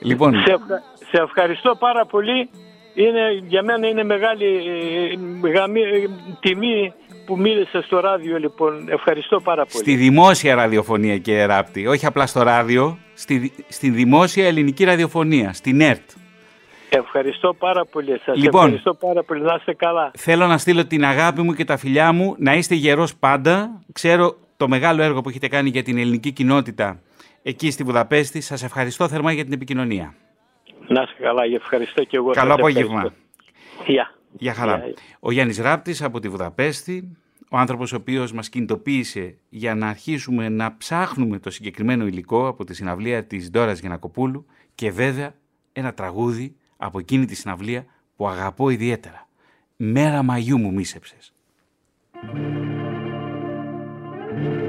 Λοιπόν, 0.00 0.32
Σε, 0.32 0.52
ευχα- 0.52 0.82
σε 1.10 1.22
ευχαριστώ 1.22 1.76
πάρα 1.78 2.06
πολύ. 2.06 2.50
Είναι, 2.94 3.20
για 3.46 3.62
μένα 3.62 3.88
είναι 3.88 4.04
μεγάλη 4.04 4.44
ε, 5.44 5.48
γαμί- 5.48 5.84
ε, 5.84 6.08
τιμή 6.40 6.92
που 7.26 7.36
μίλησα 7.38 7.82
στο 7.82 8.00
ράδιο. 8.00 8.38
Λοιπόν, 8.38 8.88
ευχαριστώ 8.88 9.40
πάρα 9.40 9.64
πολύ. 9.66 9.78
στη 9.84 9.94
δημόσια 9.96 10.54
ραδιοφωνία, 10.54 11.18
κύριε 11.18 11.44
Ράπτη, 11.44 11.86
όχι 11.86 12.06
απλά 12.06 12.26
στο 12.26 12.42
ράδιο, 12.42 12.98
στη, 13.14 13.52
στη 13.68 13.90
δημόσια 13.90 14.46
ελληνική 14.46 14.84
ραδιοφωνία, 14.84 15.52
στην 15.52 15.80
ΕΡΤ. 15.80 16.10
Ευχαριστώ 16.88 17.54
πάρα 17.54 17.84
πολύ. 17.84 18.20
Σας 18.24 18.36
Λοιπόν. 18.36 18.60
ευχαριστώ 18.64 18.94
πάρα 18.94 19.22
πολύ. 19.22 19.42
Να 19.42 19.54
είστε 19.58 19.74
καλά. 19.74 20.10
Θέλω 20.18 20.46
να 20.46 20.58
στείλω 20.58 20.86
την 20.86 21.04
αγάπη 21.04 21.42
μου 21.42 21.52
και 21.52 21.64
τα 21.64 21.76
φιλιά 21.76 22.12
μου, 22.12 22.34
να 22.38 22.54
είστε 22.54 22.74
γερός 22.74 23.16
πάντα. 23.16 23.80
Ξέρω 23.92 24.36
το 24.56 24.68
μεγάλο 24.68 25.02
έργο 25.02 25.20
που 25.20 25.28
έχετε 25.28 25.48
κάνει 25.48 25.68
για 25.68 25.82
την 25.82 25.98
ελληνική 25.98 26.32
κοινότητα 26.32 27.00
εκεί 27.42 27.70
στη 27.70 27.82
Βουδαπέστη. 27.82 28.40
Σας 28.40 28.62
ευχαριστώ 28.62 29.08
θερμά 29.08 29.32
για 29.32 29.44
την 29.44 29.52
επικοινωνία. 29.52 30.14
Να 30.88 31.02
είστε 31.02 31.22
καλά. 31.22 31.42
Ευχαριστώ 31.42 32.04
και 32.04 32.16
εγώ. 32.16 32.30
Καλό 32.30 32.50
Σας 32.50 32.58
απόγευμα. 32.58 32.94
ευχαριστώ. 32.94 33.20
Γεια. 33.86 34.14
Γεια 34.32 34.54
χαρά. 34.54 34.76
Γεια. 34.76 34.94
Ο 35.20 35.32
Γιάννης 35.32 35.58
Ράπτης 35.58 36.02
από 36.02 36.20
τη 36.20 36.28
Βουδαπέστη, 36.28 37.16
ο 37.50 37.56
άνθρωπος 37.56 37.92
ο 37.92 37.96
οποίος 37.96 38.32
μας 38.32 38.48
κινητοποίησε 38.48 39.38
για 39.48 39.74
να 39.74 39.88
αρχίσουμε 39.88 40.48
να 40.48 40.76
ψάχνουμε 40.76 41.38
το 41.38 41.50
συγκεκριμένο 41.50 42.06
υλικό 42.06 42.46
από 42.46 42.64
τη 42.64 42.74
συναυλία 42.74 43.24
της 43.26 43.50
Ντόρας 43.50 43.80
Γενακοπούλου 43.80 44.46
και 44.74 44.90
βέβαια 44.90 45.34
ένα 45.72 45.94
τραγούδι 45.94 46.56
από 46.76 46.98
εκείνη 46.98 47.24
τη 47.24 47.34
συναυλία 47.34 47.84
που 48.16 48.28
αγαπώ 48.28 48.70
ιδιαίτερα. 48.70 49.28
«Μέρα 49.76 50.22
Μαγιού 50.22 50.58
μου 50.58 50.72
μίσεψες». 50.72 51.32
Μέρα 54.36 54.65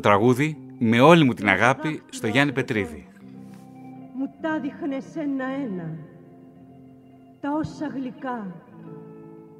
Το 0.00 0.08
τραγούδι 0.08 0.56
με 0.78 1.00
όλη 1.00 1.24
μου 1.24 1.32
την 1.32 1.48
αγάπη 1.48 2.02
στο 2.10 2.26
Γιάννη 2.26 2.52
Πετρίδη. 2.52 3.06
μου 4.14 4.34
τα 4.40 4.60
δείχνες 4.60 5.16
ένα-ένα 5.16 5.96
τα 7.40 7.52
όσα 7.52 7.86
γλυκά, 7.86 8.54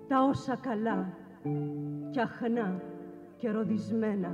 τα 0.09 0.23
όσα 0.23 0.57
καλά 0.57 1.09
κι 2.11 2.21
αχνά 2.21 2.83
και 3.37 3.51
ροδισμένα. 3.51 4.33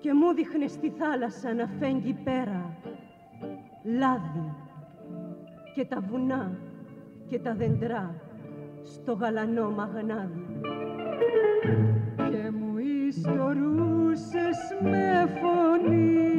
Και 0.00 0.12
μου 0.14 0.34
δείχνες 0.34 0.76
τη 0.76 0.90
θάλασσα 0.90 1.54
να 1.54 1.66
φέγγει 1.66 2.16
πέρα 2.24 2.76
λάδι 3.84 4.52
και 5.74 5.84
τα 5.84 6.00
βουνά 6.00 6.58
και 7.28 7.38
τα 7.38 7.54
δεντρά 7.54 8.14
στο 8.82 9.12
γαλανό 9.12 9.70
μαγνάδι. 9.70 10.44
και 11.62 11.70
μου 11.78 12.01
ιστορούσες 13.16 14.58
με 14.82 15.28
φωνή. 15.40 16.30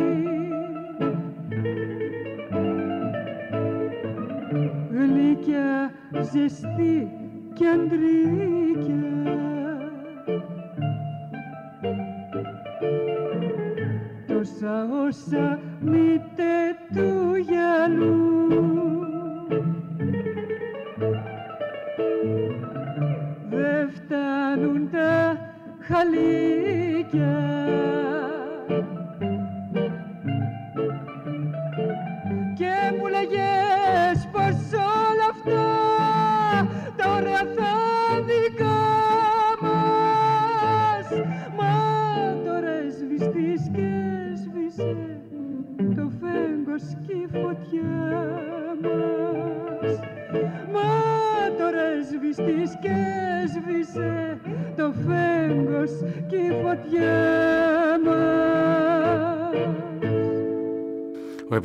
Γλυκιά, 4.92 5.92
ζεστή 6.22 7.12
και 7.54 7.68
αντρίκια. 7.68 9.12
Τόσα 14.28 14.88
όσα 15.08 15.60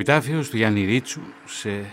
επιτάφιος 0.09 0.51
του 0.51 0.57
Γιάννη 0.57 0.85
Ρίτσου 0.85 1.21
σε 1.45 1.85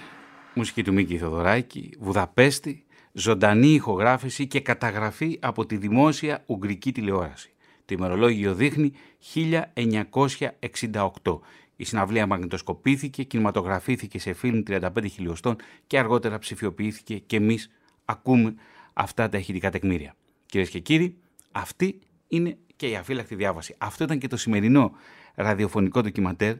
μουσική 0.53 0.83
του 0.83 0.93
Μίκη 0.93 1.17
Θοδωράκη, 1.17 1.91
Βουδαπέστη, 1.99 2.85
ζωντανή 3.11 3.67
ηχογράφηση 3.67 4.47
και 4.47 4.59
καταγραφή 4.59 5.39
από 5.41 5.65
τη 5.65 5.77
δημόσια 5.77 6.43
Ουγγρική 6.45 6.91
τηλεόραση. 6.91 7.53
Το 7.85 7.95
ημερολόγιο 7.97 8.53
δείχνει 8.53 8.91
1968. 9.33 11.39
Η 11.75 11.83
συναυλία 11.83 12.27
μαγνητοσκοπήθηκε, 12.27 13.23
κινηματογραφήθηκε 13.23 14.19
σε 14.19 14.33
φιλμ 14.33 14.61
35 14.67 14.89
χιλιοστών 15.11 15.55
και 15.87 15.99
αργότερα 15.99 16.39
ψηφιοποιήθηκε 16.39 17.17
και 17.17 17.35
εμείς 17.35 17.71
ακούμε 18.05 18.55
αυτά 18.93 19.29
τα 19.29 19.37
ηχητικά 19.37 19.71
τεκμήρια. 19.71 20.15
Κυρίες 20.45 20.69
και 20.69 20.79
κύριοι, 20.79 21.17
αυτή 21.51 21.99
είναι 22.27 22.57
και 22.75 22.89
η 22.89 22.95
αφύλακτη 22.95 23.35
διάβαση. 23.35 23.75
Αυτό 23.77 24.03
ήταν 24.03 24.17
και 24.17 24.27
το 24.27 24.37
σημερινό 24.37 24.91
ραδιοφωνικό 25.35 26.01
ντοκιματέρ 26.01 26.55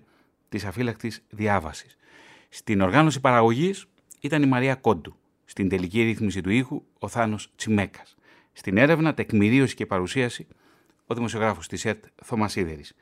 της 0.50 0.66
αφύλακτης 0.66 1.24
διάβασης. 1.30 1.98
Στην 2.50 2.82
οργάνωση 2.82 3.20
παραγωγής 3.20 3.86
ήταν 4.20 4.44
η 4.44 4.46
Μαρία 4.46 4.76
Κόντου. 4.76 5.16
Στην 5.46 5.70
τελική 5.70 6.04
ρύθμιση 6.04 6.42
του 6.42 6.50
ήχου 6.50 6.84
ο 7.00 7.08
Θάνος 7.08 7.52
Τσιμέκας. 7.56 8.16
Στην 8.54 8.78
έρευνα, 8.78 9.14
τεκμηρίωση 9.14 9.76
και 9.76 9.86
παρουσίαση 9.86 10.48
ο 11.06 11.16
δημοσιογράφος 11.16 11.68
της 11.68 11.86
ΕΡΤ 11.86 12.06
Θωμασίδερης. 12.24 12.96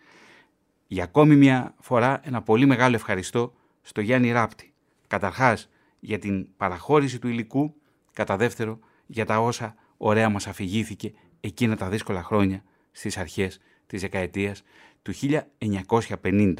Για 0.88 1.04
ακόμη 1.04 1.36
μια 1.36 1.76
φορά 1.80 2.22
ένα 2.24 2.42
πολύ 2.42 2.66
μεγάλο 2.66 2.96
ευχαριστώ 2.96 3.54
στο 3.82 4.02
Γιάννη 4.02 4.32
Ράπτη. 4.32 4.74
Καταρχάς 5.08 5.70
για 6.00 6.20
την 6.20 6.48
παραχώρηση 6.58 7.20
του 7.20 7.28
υλικού, 7.28 7.76
κατά 8.14 8.38
δεύτερο 8.38 8.80
για 9.06 9.26
τα 9.26 9.40
όσα 9.40 9.76
ωραία 9.98 10.30
μας 10.30 10.48
αφηγήθηκε 10.48 11.14
εκείνα 11.40 11.76
τα 11.76 11.90
δύσκολα 11.90 12.24
χρόνια 12.24 12.64
στις 12.92 13.18
αρχές 13.18 13.60
της 13.88 14.02
δεκαετίας 14.02 14.64
του 15.02 15.14
1950. 15.14 16.54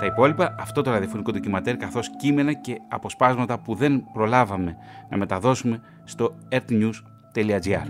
Τα 0.00 0.06
υπόλοιπα, 0.06 0.54
αυτό 0.58 0.82
το 0.82 0.90
ραδιοφωνικό 0.90 1.32
ντοκιματέρ 1.32 1.76
καθώς 1.76 2.10
κείμενα 2.16 2.52
και 2.52 2.80
αποσπάσματα 2.88 3.58
που 3.58 3.74
δεν 3.74 4.04
προλάβαμε 4.12 4.76
να 5.08 5.16
μεταδώσουμε 5.16 5.80
στο 6.04 6.34
earthnews.gr. 6.48 7.86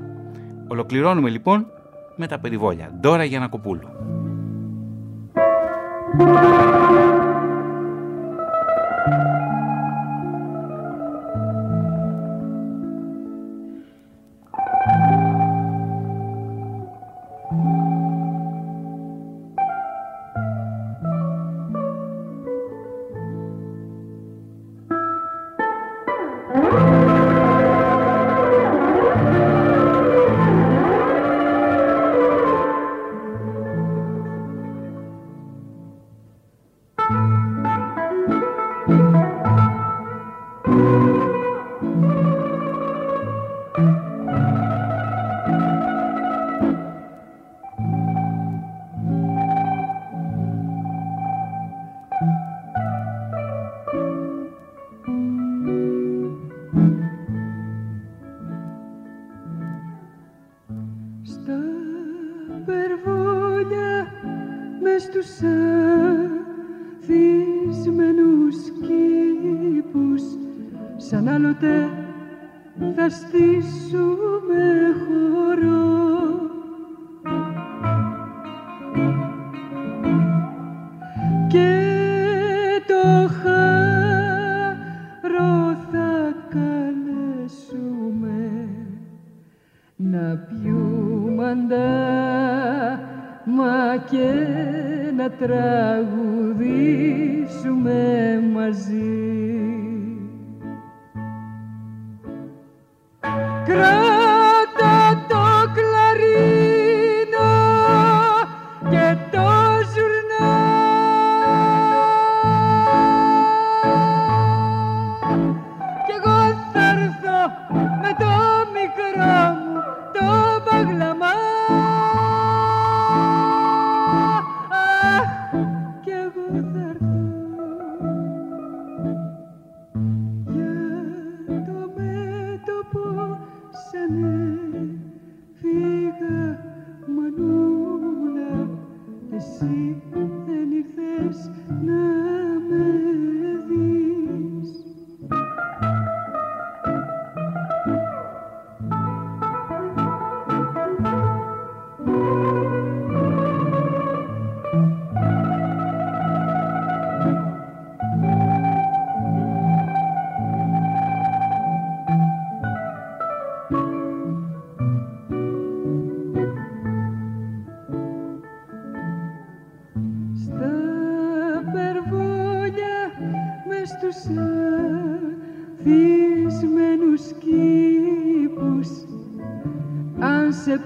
Ολοκληρώνουμε 0.68 1.30
λοιπόν 1.30 1.66
με 2.16 2.26
τα 2.26 2.38
περιβόλια. 2.38 2.90
Ντόρα 3.00 3.24
Γιανακοπούλου. 3.24 3.88